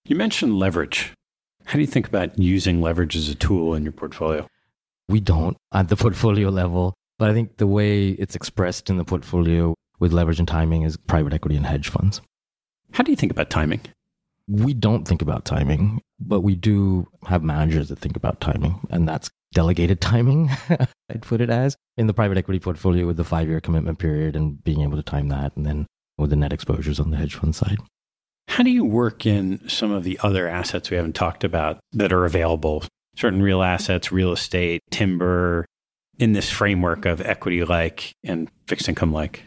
[0.05, 1.13] You mentioned leverage.
[1.65, 4.47] How do you think about using leverage as a tool in your portfolio?
[5.07, 9.05] We don't at the portfolio level, but I think the way it's expressed in the
[9.05, 12.21] portfolio with leverage and timing is private equity and hedge funds.
[12.91, 13.81] How do you think about timing?
[14.47, 19.07] We don't think about timing, but we do have managers that think about timing, and
[19.07, 20.49] that's delegated timing,
[21.09, 24.35] I'd put it as, in the private equity portfolio with the five year commitment period
[24.35, 25.87] and being able to time that, and then
[26.17, 27.77] with the net exposures on the hedge fund side.
[28.47, 32.11] How do you work in some of the other assets we haven't talked about that
[32.11, 32.83] are available?
[33.15, 35.65] Certain real assets, real estate, timber,
[36.17, 39.43] in this framework of equity like and fixed income like?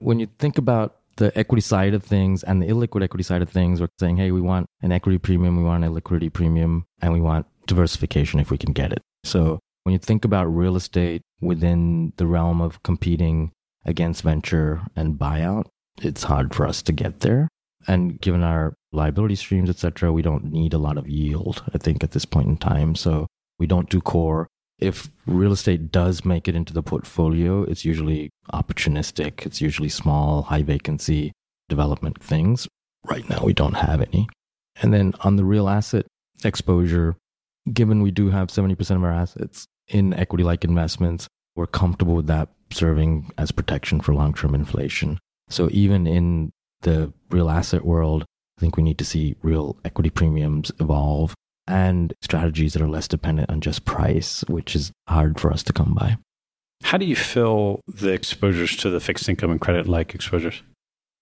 [0.00, 3.50] When you think about the equity side of things and the illiquid equity side of
[3.50, 7.12] things, we're saying, hey, we want an equity premium, we want a liquidity premium, and
[7.12, 9.02] we want diversification if we can get it.
[9.24, 13.52] So when you think about real estate within the realm of competing
[13.84, 15.66] against venture and buyout,
[16.00, 17.48] it's hard for us to get there.
[17.86, 21.78] And given our liability streams, et cetera, we don't need a lot of yield, I
[21.78, 22.94] think, at this point in time.
[22.94, 23.26] So
[23.58, 24.48] we don't do core.
[24.80, 29.44] If real estate does make it into the portfolio, it's usually opportunistic.
[29.46, 31.32] It's usually small, high vacancy
[31.68, 32.66] development things.
[33.08, 34.28] Right now, we don't have any.
[34.82, 36.06] And then on the real asset
[36.44, 37.16] exposure,
[37.72, 42.26] given we do have 70% of our assets in equity like investments, we're comfortable with
[42.28, 45.18] that serving as protection for long term inflation.
[45.48, 46.52] So even in
[46.82, 48.24] the real asset world,
[48.56, 51.34] I think we need to see real equity premiums evolve
[51.70, 55.72] and strategies that are less dependent on just price, which is hard for us to
[55.72, 56.18] come by.
[56.82, 60.62] How do you fill the exposures to the fixed income and credit like exposures?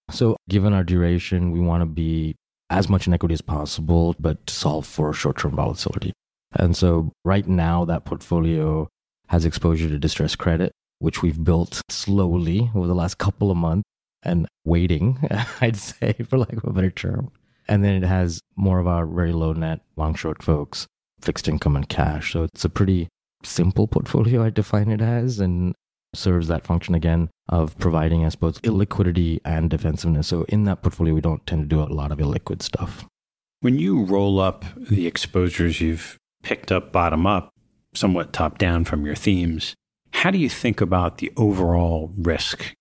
[0.09, 2.35] So, given our duration, we want to be
[2.69, 6.13] as much in equity as possible, but solve for short term volatility.
[6.53, 8.87] And so, right now, that portfolio
[9.27, 13.83] has exposure to distressed credit, which we've built slowly over the last couple of months
[14.23, 15.19] and waiting,
[15.61, 17.31] I'd say, for lack of a better term.
[17.69, 20.87] And then it has more of our very low net, long short folks,
[21.21, 22.33] fixed income and cash.
[22.33, 23.07] So it's a pretty
[23.43, 25.75] simple portfolio, I define it as, and
[26.15, 30.27] serves that function again of providing us both illiquidity and defensiveness.
[30.27, 33.05] So in that portfolio, we don't tend to do a lot of illiquid stuff.
[33.61, 37.51] When you roll up the exposures you've picked up bottom up,
[37.93, 39.75] somewhat top down from your themes,
[40.13, 42.73] how do you think about the overall risk?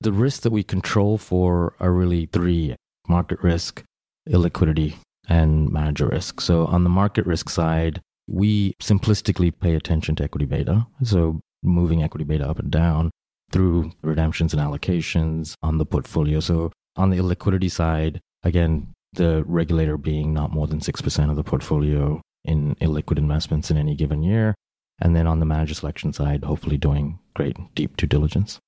[0.00, 2.74] The risks that we control for are really three
[3.06, 3.84] market risk,
[4.28, 4.94] illiquidity,
[5.28, 6.40] and manager risk.
[6.40, 10.86] So on the market risk side, we simplistically pay attention to equity beta.
[11.02, 13.10] So moving equity beta up and down
[13.50, 16.40] through redemptions and allocations on the portfolio.
[16.40, 21.44] So on the illiquidity side, again, the regulator being not more than 6% of the
[21.44, 24.54] portfolio in illiquid investments in any given year.
[25.00, 28.58] And then on the manager selection side, hopefully doing great deep due diligence.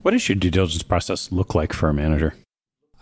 [0.00, 2.34] What does your due diligence process look like for a manager?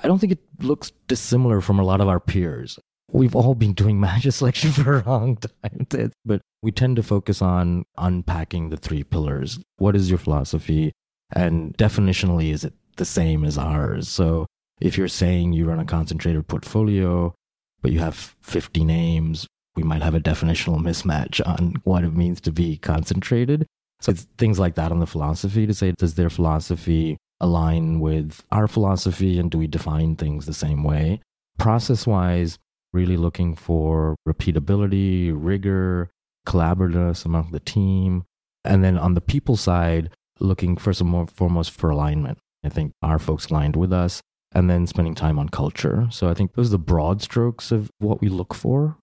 [0.03, 2.79] I don't think it looks dissimilar from a lot of our peers.
[3.13, 7.41] We've all been doing manager selection for a long time, but we tend to focus
[7.43, 9.59] on unpacking the three pillars.
[9.77, 10.93] What is your philosophy?
[11.33, 14.09] And definitionally, is it the same as ours?
[14.09, 14.47] So
[14.81, 17.35] if you're saying you run a concentrated portfolio,
[17.83, 22.41] but you have 50 names, we might have a definitional mismatch on what it means
[22.43, 23.67] to be concentrated.
[24.01, 28.45] So it's things like that on the philosophy to say, does their philosophy align with
[28.51, 31.21] our philosophy and do we define things the same way?
[31.59, 32.59] Process wise,
[32.93, 36.11] really looking for repeatability, rigor,
[36.47, 38.25] collaborativeness among the team.
[38.65, 40.11] And then on the people side,
[40.41, 42.39] looking first and foremost for alignment.
[42.65, 44.21] I think our folks aligned with us
[44.53, 46.07] and then spending time on culture.
[46.11, 48.97] So I think those are the broad strokes of what we look for.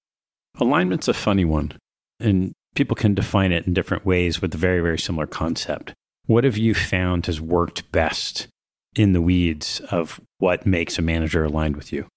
[0.60, 1.74] Alignment's a funny one,
[2.20, 5.94] and people can define it in different ways with a very, very similar concept.
[6.26, 8.48] What have you found has worked best
[8.96, 12.08] in the weeds of what makes a manager aligned with you?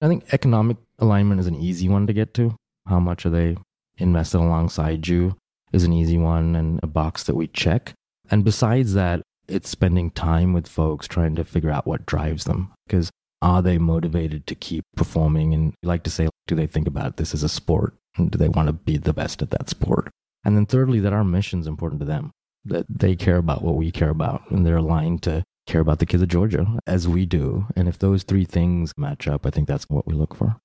[0.00, 2.56] I think economic alignment is an easy one to get to.
[2.86, 3.56] How much are they
[3.98, 5.36] invested alongside you
[5.72, 7.92] is an easy one and a box that we check.
[8.30, 12.72] And besides that, it's spending time with folks trying to figure out what drives them.
[12.86, 13.10] Because
[13.42, 15.54] are they motivated to keep performing?
[15.54, 17.94] And like to say, do they think about this as a sport?
[18.16, 20.10] And do they want to be the best at that sport?
[20.44, 22.30] And then thirdly, that our mission is important to them,
[22.68, 26.06] that they care about what we care about and they're aligned to care about the
[26.06, 27.66] kids of Georgia as we do.
[27.74, 30.56] And if those three things match up, I think that's what we look for.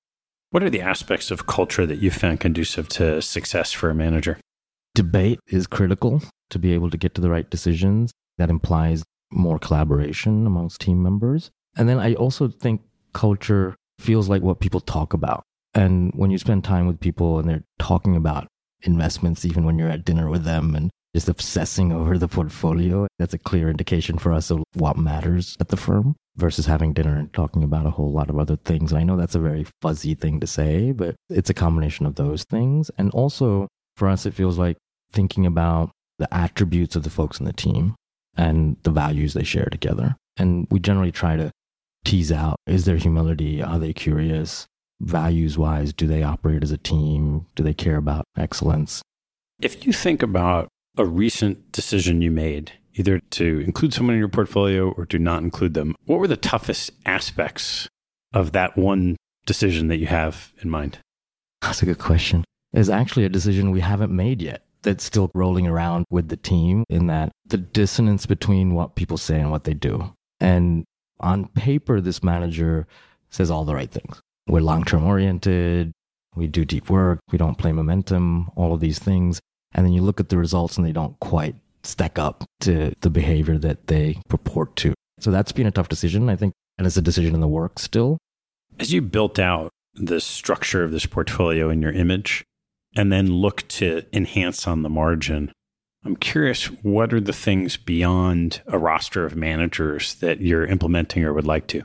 [0.52, 4.38] What are the aspects of culture that you found conducive to success for a manager?
[4.94, 8.12] Debate is critical to be able to get to the right decisions.
[8.38, 11.50] That implies more collaboration amongst team members.
[11.78, 12.82] And then I also think
[13.14, 15.44] culture feels like what people talk about.
[15.74, 18.48] And when you spend time with people and they're talking about
[18.82, 23.34] investments, even when you're at dinner with them and just obsessing over the portfolio, that's
[23.34, 27.34] a clear indication for us of what matters at the firm versus having dinner and
[27.34, 28.92] talking about a whole lot of other things.
[28.92, 32.16] And I know that's a very fuzzy thing to say, but it's a combination of
[32.16, 32.90] those things.
[32.98, 34.78] And also for us, it feels like
[35.12, 37.96] thinking about the attributes of the folks in the team
[38.38, 40.16] and the values they share together.
[40.38, 41.52] And we generally try to
[42.06, 43.62] tease out is there humility?
[43.62, 44.66] Are they curious?
[45.02, 47.48] Values wise, do they operate as a team?
[47.56, 49.02] Do they care about excellence?
[49.60, 54.30] If you think about a recent decision you made, either to include someone in your
[54.30, 57.88] portfolio or to not include them, what were the toughest aspects
[58.34, 59.16] of that one
[59.46, 61.00] decision that you have in mind?
[61.62, 62.44] That's a good question.
[62.74, 66.84] It's actually a decision we haven't made yet that's still rolling around with the team
[66.90, 70.12] in that the dissonance between what people say and what they do
[70.42, 70.86] And
[71.20, 72.88] on paper, this manager
[73.30, 74.20] says all the right things.
[74.48, 75.94] We're long term oriented.
[76.36, 77.20] We do deep work.
[77.32, 79.40] We don't play momentum, all of these things.
[79.74, 83.10] And then you look at the results and they don't quite stack up to the
[83.10, 84.94] behavior that they purport to.
[85.20, 86.54] So that's been a tough decision, I think.
[86.78, 88.18] And it's a decision in the work still.
[88.80, 92.44] As you built out the structure of this portfolio in your image
[92.96, 95.52] and then look to enhance on the margin,
[96.04, 101.34] I'm curious what are the things beyond a roster of managers that you're implementing or
[101.34, 101.84] would like to?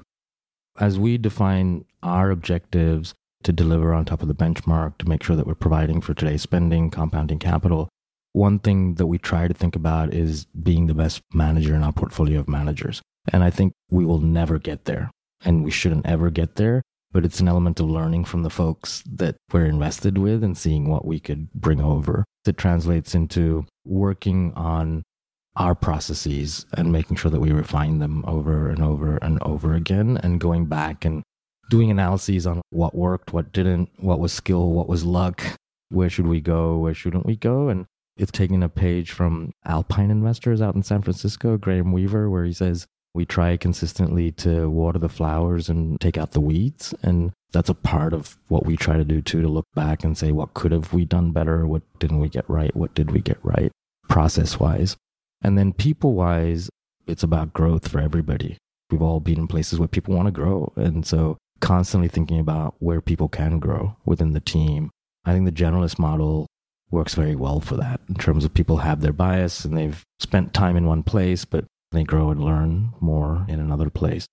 [0.79, 5.37] As we define our objectives to deliver on top of the benchmark, to make sure
[5.37, 7.89] that we're providing for today's spending, compounding capital,
[8.37, 11.93] one thing that we try to think about is being the best manager in our
[11.93, 13.01] portfolio of managers.
[13.33, 15.11] And I think we will never get there
[15.43, 16.83] and we shouldn't ever get there.
[17.13, 20.87] But it's an element of learning from the folks that we're invested with and seeing
[20.91, 22.27] what we could bring over.
[22.47, 25.03] It translates into working on
[25.57, 30.21] our processes and making sure that we refine them over and over and over again
[30.23, 31.23] and going back and
[31.69, 35.43] doing analyses on what worked, what didn't, what was skill, what was luck,
[35.91, 37.69] where should we go, where shouldn't we go.
[37.69, 37.87] And
[38.17, 42.53] it's taking a page from Alpine Investors out in San Francisco, Graham Weaver, where he
[42.53, 46.95] says, we try consistently to water the flowers and take out the weeds.
[47.03, 50.17] And that's a part of what we try to do too, to look back and
[50.17, 51.67] say, what could have we done better?
[51.67, 52.77] What didn't we get right?
[52.77, 53.73] What did we get right
[54.09, 54.97] process wise?
[55.43, 56.69] And then people wise,
[57.07, 58.59] it's about growth for everybody.
[58.91, 60.73] We've all been in places where people want to grow.
[60.77, 64.91] And so constantly thinking about where people can grow within the team.
[65.25, 66.47] I think the generalist model
[66.91, 70.55] works very well for that in terms of people have their bias and they've spent
[70.55, 74.27] time in one place, but they grow and learn more in another place.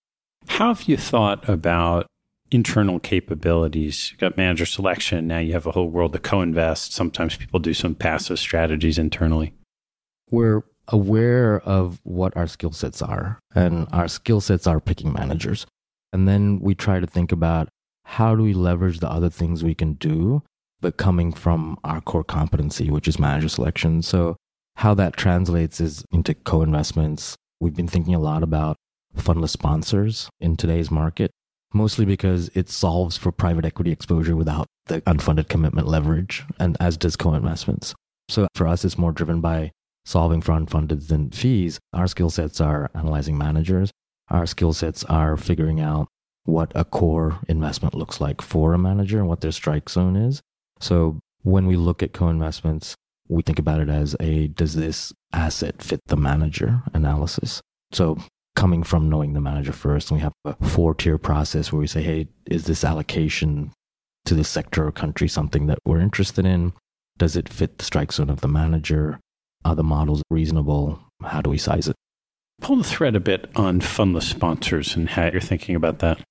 [0.47, 2.07] How have you thought about
[2.51, 4.11] internal capabilities?
[4.11, 5.28] You've got manager selection.
[5.28, 6.93] Now you have a whole world to co invest.
[6.93, 9.53] Sometimes people do some passive strategies internally.
[10.30, 15.65] We're aware of what our skill sets are, and our skill sets are picking managers.
[16.14, 17.68] And then we try to think about
[18.05, 20.43] how do we leverage the other things we can do,
[20.80, 24.01] but coming from our core competency, which is manager selection.
[24.01, 24.38] So,
[24.78, 28.76] how that translates is into co investments, We've been thinking a lot about
[29.18, 31.32] fundless sponsors in today's market,
[31.74, 36.97] mostly because it solves for private equity exposure without the unfunded commitment leverage, and as
[36.97, 37.95] does co investments.
[38.28, 39.72] So for us, it's more driven by
[40.03, 41.80] solving for unfunded than fees.
[41.93, 43.91] Our skill sets are analyzing managers,
[44.30, 46.07] our skill sets are figuring out
[46.45, 50.41] what a core investment looks like for a manager and what their strike zone is.
[50.80, 52.95] So when we look at co investments,
[53.30, 57.61] we think about it as a does this asset fit the manager analysis?
[57.91, 58.17] So
[58.55, 62.03] coming from knowing the manager first, we have a four tier process where we say,
[62.03, 63.71] hey, is this allocation
[64.26, 66.74] to this sector or country something that we're interested in?
[67.17, 69.19] Does it fit the strike zone of the manager?
[69.65, 70.99] Are the models reasonable?
[71.21, 71.95] How do we size it?
[72.64, 76.22] Pull the thread a bit on fundless sponsors and how you're thinking about that.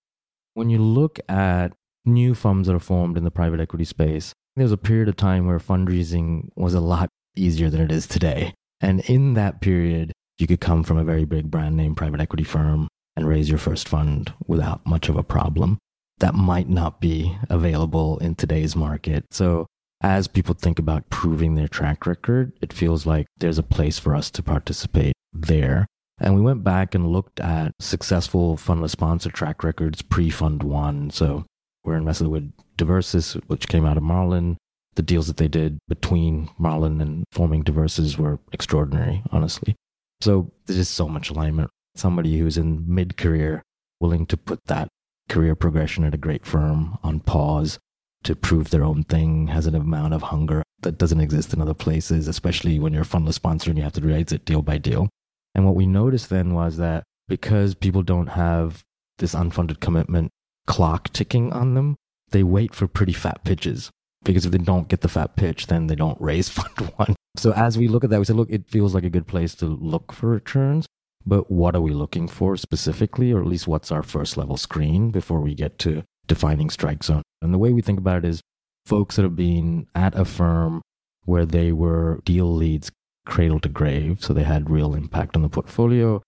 [0.54, 1.74] When you look at
[2.06, 5.16] new funds that are formed in the private equity space, there was a period of
[5.16, 8.54] time where fundraising was a lot easier than it is today.
[8.80, 12.44] And in that period, you could come from a very big brand name private equity
[12.44, 15.76] firm and raise your first fund without much of a problem.
[16.16, 19.26] That might not be available in today's market.
[19.30, 19.66] So,
[20.00, 24.16] as people think about proving their track record, it feels like there's a place for
[24.16, 25.86] us to participate there.
[26.18, 31.10] And we went back and looked at successful fundless sponsor track records pre Fund One.
[31.10, 31.44] So,
[31.84, 34.56] we're invested with Diversis, which came out of Marlin.
[34.94, 39.74] The deals that they did between Marlin and forming Diversis were extraordinary, honestly.
[40.20, 41.70] So there's just so much alignment.
[41.96, 43.62] Somebody who's in mid career,
[44.00, 44.88] willing to put that
[45.28, 47.78] career progression at a great firm on pause
[48.24, 51.74] to prove their own thing, has an amount of hunger that doesn't exist in other
[51.74, 54.78] places, especially when you're a fundless sponsor and you have to raise it deal by
[54.78, 55.08] deal.
[55.54, 58.82] And what we noticed then was that because people don't have
[59.18, 60.30] this unfunded commitment
[60.66, 61.96] clock ticking on them,
[62.30, 63.90] they wait for pretty fat pitches.
[64.24, 67.16] Because if they don't get the fat pitch, then they don't raise fund one.
[67.36, 69.54] So as we look at that, we say, look, it feels like a good place
[69.56, 70.86] to look for returns.
[71.24, 75.10] But what are we looking for specifically, or at least what's our first level screen
[75.10, 77.22] before we get to defining strike zone?
[77.40, 78.42] And the way we think about it is
[78.86, 80.82] folks that have been at a firm
[81.24, 82.90] where they were deal leads
[83.26, 84.22] cradle to grave.
[84.22, 86.22] So they had real impact on the portfolio.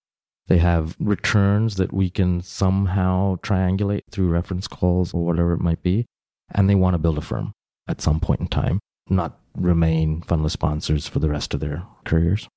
[0.46, 5.82] They have returns that we can somehow triangulate through reference calls or whatever it might
[5.82, 6.06] be.
[6.50, 7.52] And they want to build a firm
[7.88, 12.48] at some point in time, not remain fundless sponsors for the rest of their careers.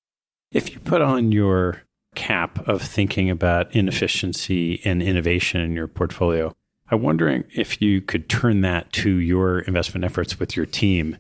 [0.52, 1.84] If you put on your
[2.16, 6.54] cap of thinking about inefficiency and innovation in your portfolio,
[6.90, 11.18] I'm wondering if you could turn that to your investment efforts with your team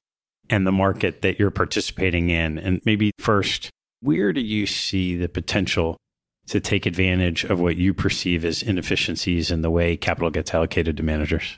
[0.49, 2.57] and the market that you're participating in.
[2.57, 3.69] And maybe first,
[4.01, 5.97] where do you see the potential
[6.47, 10.97] to take advantage of what you perceive as inefficiencies in the way capital gets allocated
[10.97, 11.57] to managers?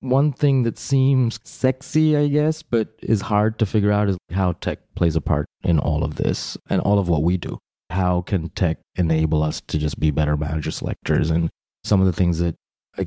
[0.00, 4.52] One thing that seems sexy, I guess, but is hard to figure out is how
[4.52, 7.58] tech plays a part in all of this and all of what we do.
[7.90, 11.30] How can tech enable us to just be better manager selectors?
[11.30, 11.50] And
[11.84, 12.56] some of the things that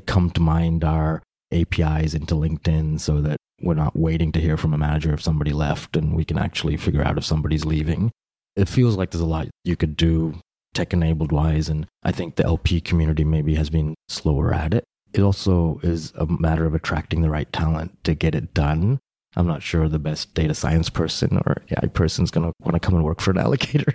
[0.06, 1.22] come to mind are
[1.52, 5.52] APIs into LinkedIn so that we're not waiting to hear from a manager if somebody
[5.52, 8.10] left and we can actually figure out if somebody's leaving.
[8.54, 10.34] It feels like there's a lot you could do
[10.74, 11.68] tech enabled wise.
[11.68, 14.84] And I think the LP community maybe has been slower at it.
[15.12, 18.98] It also is a matter of attracting the right talent to get it done.
[19.34, 22.74] I'm not sure the best data science person or AI person is going to want
[22.74, 23.94] to come and work for an allocator.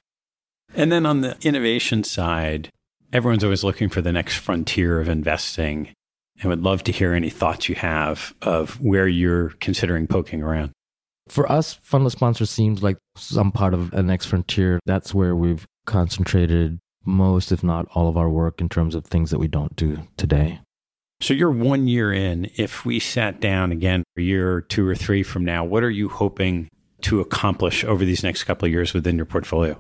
[0.74, 2.70] And then on the innovation side,
[3.14, 5.90] everyone's always looking for the next frontier of investing
[6.42, 10.72] and would love to hear any thoughts you have of where you're considering poking around.
[11.30, 14.80] For us, fundless sponsor seems like some part of a next frontier.
[14.86, 19.32] That's where we've concentrated most, if not all of our work in terms of things
[19.32, 20.60] that we don't do today.
[21.22, 22.50] So you're one year in.
[22.58, 25.90] If we sat down again a year or two or three from now, what are
[25.90, 26.68] you hoping
[27.02, 29.80] to accomplish over these next couple of years within your portfolio?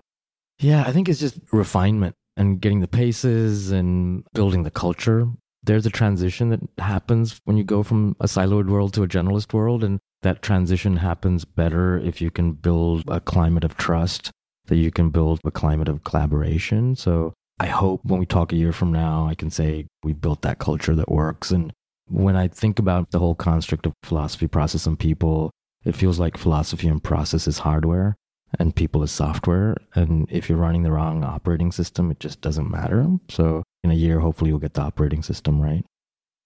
[0.59, 5.27] Yeah, I think it's just refinement and getting the paces and building the culture.
[5.63, 9.53] There's a transition that happens when you go from a siloed world to a generalist
[9.53, 9.83] world.
[9.83, 14.31] And that transition happens better if you can build a climate of trust,
[14.65, 16.95] that you can build a climate of collaboration.
[16.95, 20.41] So I hope when we talk a year from now, I can say we built
[20.41, 21.51] that culture that works.
[21.51, 21.71] And
[22.07, 25.51] when I think about the whole construct of philosophy, process, and people,
[25.85, 28.15] it feels like philosophy and process is hardware
[28.59, 29.77] and people is software.
[29.95, 33.07] And if you're running the wrong operating system, it just doesn't matter.
[33.29, 35.83] So in a year, hopefully we'll get the operating system right.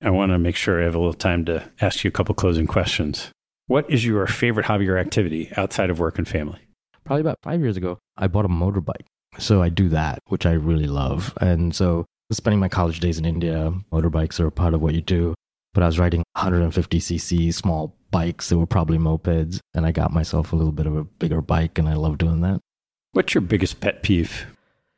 [0.03, 2.35] I want to make sure I have a little time to ask you a couple
[2.35, 3.31] closing questions.
[3.67, 6.59] What is your favorite hobby or activity outside of work and family?
[7.03, 9.05] Probably about five years ago, I bought a motorbike.
[9.37, 11.33] So I do that, which I really love.
[11.41, 15.01] And so spending my college days in India, motorbikes are a part of what you
[15.01, 15.33] do.
[15.73, 19.59] But I was riding 150cc small bikes that were probably mopeds.
[19.73, 22.41] And I got myself a little bit of a bigger bike, and I love doing
[22.41, 22.61] that.
[23.11, 24.45] What's your biggest pet peeve?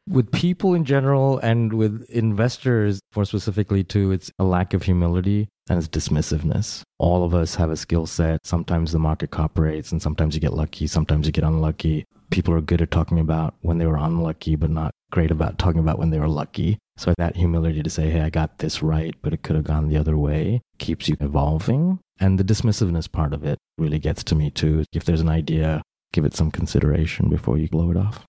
[0.07, 5.49] With people in general and with investors, more specifically, too, it's a lack of humility
[5.69, 6.81] and it's dismissiveness.
[6.97, 8.47] All of us have a skill set.
[8.47, 12.05] Sometimes the market cooperates, and sometimes you get lucky, sometimes you get unlucky.
[12.31, 15.81] People are good at talking about when they were unlucky, but not great about talking
[15.81, 16.77] about when they were lucky.
[16.95, 19.89] So that humility to say, hey, I got this right, but it could have gone
[19.89, 21.99] the other way keeps you evolving.
[22.19, 24.85] And the dismissiveness part of it really gets to me too.
[24.93, 25.81] If there's an idea,
[26.13, 28.25] give it some consideration before you blow it off.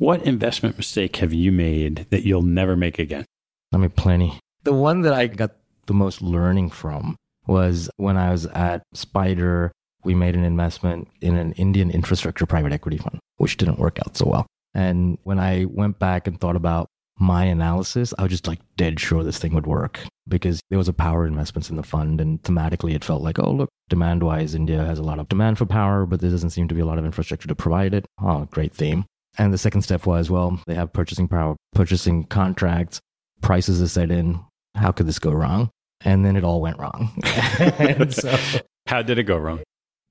[0.00, 3.26] What investment mistake have you made that you'll never make again?
[3.70, 4.40] I mean, plenty.
[4.62, 5.50] The one that I got
[5.88, 9.70] the most learning from was when I was at Spider,
[10.02, 14.16] we made an investment in an Indian infrastructure private equity fund, which didn't work out
[14.16, 14.46] so well.
[14.72, 16.88] And when I went back and thought about
[17.18, 20.88] my analysis, I was just like dead sure this thing would work because there was
[20.88, 22.22] a power investments in the fund.
[22.22, 25.58] And thematically, it felt like, oh, look, demand wise, India has a lot of demand
[25.58, 28.06] for power, but there doesn't seem to be a lot of infrastructure to provide it.
[28.18, 29.04] Oh, great theme.
[29.38, 33.00] And the second step was, well, they have purchasing power, purchasing contracts,
[33.40, 34.40] prices are set in.
[34.74, 35.70] How could this go wrong?
[36.02, 37.12] And then it all went wrong.
[38.10, 38.36] so,
[38.86, 39.60] How did it go wrong?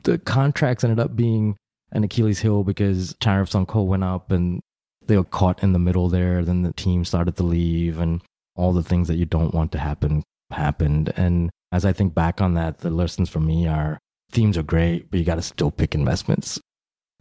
[0.04, 1.58] The contracts ended up being
[1.92, 4.62] an Achilles heel because tariffs on coal went up and
[5.06, 6.46] they were caught in the middle there.
[6.46, 8.22] Then the team started to leave, and
[8.56, 11.12] all the things that you don't want to happen happened.
[11.18, 13.98] And as I think back on that, the lessons for me are
[14.32, 16.60] themes are great, but you got to still pick investments.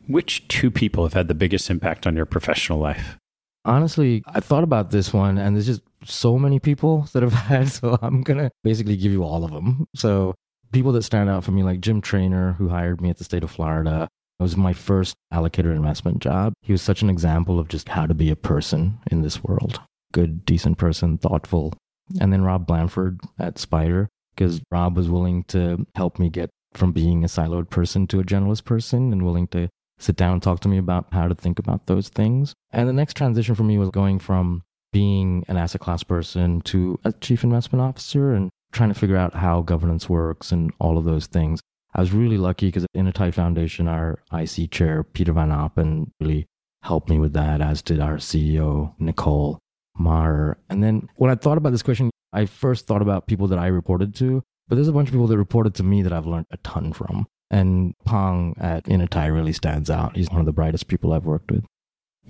[0.09, 3.19] Which two people have had the biggest impact on your professional life?
[3.67, 7.69] Honestly, I thought about this one, and there's just so many people that have had.
[7.69, 9.87] So I'm going to basically give you all of them.
[9.95, 10.35] So
[10.73, 13.45] people that stand out for me, like Jim Trainer, who hired me at the state
[13.45, 14.09] of Florida,
[14.41, 16.55] it was my first allocator investment job.
[16.63, 19.79] He was such an example of just how to be a person in this world.
[20.13, 21.75] Good, decent person, thoughtful.
[22.19, 26.93] And then Rob Blanford at Spider, because Rob was willing to help me get from
[26.93, 29.69] being a siloed person to a generalist person and willing to
[29.99, 32.55] sit down and talk to me about how to think about those things.
[32.71, 36.99] And the next transition for me was going from being an asset class person to
[37.05, 41.05] a chief investment officer and trying to figure out how governance works and all of
[41.05, 41.61] those things.
[41.95, 46.47] I was really lucky because Inatai Foundation, our IC chair, Peter van Oppen, really
[46.83, 49.59] helped me with that, as did our CEO, Nicole
[49.99, 50.59] Maher.
[50.69, 53.69] And then when I thought about this question, I first thought about people that I
[53.69, 56.47] reported to, but there's a bunch of people that reported to me that I've learned
[56.51, 57.27] a ton from.
[57.51, 60.17] And Pang at Inatai really stands out.
[60.17, 61.65] He's one of the brightest people I've worked with.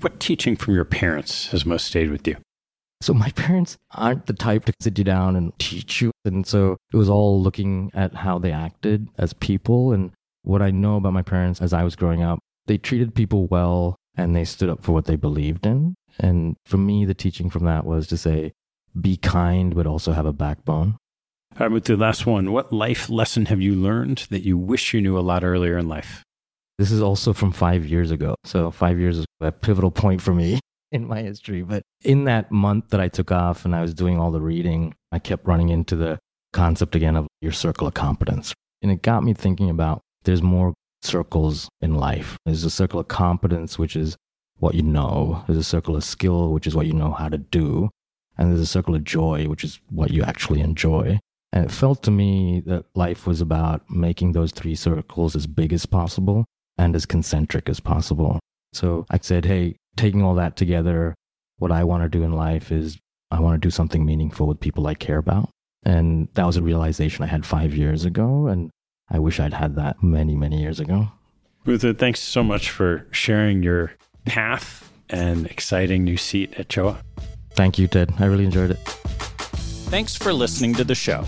[0.01, 2.37] What teaching from your parents has most stayed with you?
[3.01, 6.13] So my parents aren't the type to sit you down and teach you.
[6.25, 9.93] And so it was all looking at how they acted as people.
[9.93, 10.13] And
[10.43, 13.97] what I know about my parents as I was growing up, they treated people well
[14.17, 15.95] and they stood up for what they believed in.
[16.19, 18.53] And for me, the teaching from that was to say,
[19.01, 20.97] be kind, but also have a backbone.
[21.61, 25.01] All right, the last one, what life lesson have you learned that you wish you
[25.01, 26.23] knew a lot earlier in life?
[26.79, 28.37] This is also from five years ago.
[28.45, 30.61] So, five years is a pivotal point for me
[30.93, 31.63] in my history.
[31.63, 34.95] But in that month that I took off and I was doing all the reading,
[35.11, 36.21] I kept running into the
[36.53, 38.55] concept again of your circle of competence.
[38.81, 42.37] And it got me thinking about there's more circles in life.
[42.47, 44.17] There's a circle of competence, which is
[44.59, 45.43] what you know.
[45.49, 47.91] There's a circle of skill, which is what you know how to do.
[48.37, 51.19] And there's a circle of joy, which is what you actually enjoy.
[51.53, 55.73] And it felt to me that life was about making those three circles as big
[55.73, 56.45] as possible
[56.77, 58.39] and as concentric as possible.
[58.73, 61.15] So I said, hey, taking all that together,
[61.57, 62.99] what I want to do in life is
[63.31, 65.51] I want to do something meaningful with people I care about.
[65.85, 68.47] And that was a realization I had five years ago.
[68.47, 68.71] And
[69.11, 71.09] I wish I'd had that many, many years ago.
[71.67, 73.93] Muthu, thanks so much for sharing your
[74.27, 77.01] path and exciting new seat at CHOA.
[77.53, 78.13] Thank you, Ted.
[78.19, 79.28] I really enjoyed it.
[79.89, 81.25] Thanks for listening to the show.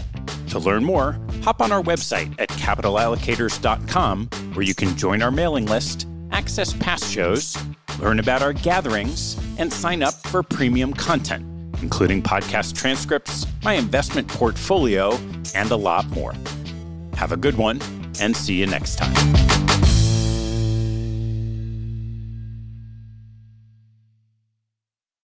[0.48, 5.64] To learn more, hop on our website at capitalallocators.com, where you can join our mailing
[5.64, 7.56] list, access past shows,
[8.00, 11.42] learn about our gatherings, and sign up for premium content,
[11.80, 15.18] including podcast transcripts, my investment portfolio,
[15.54, 16.34] and a lot more.
[17.14, 17.80] Have a good one,
[18.20, 19.69] and see you next time.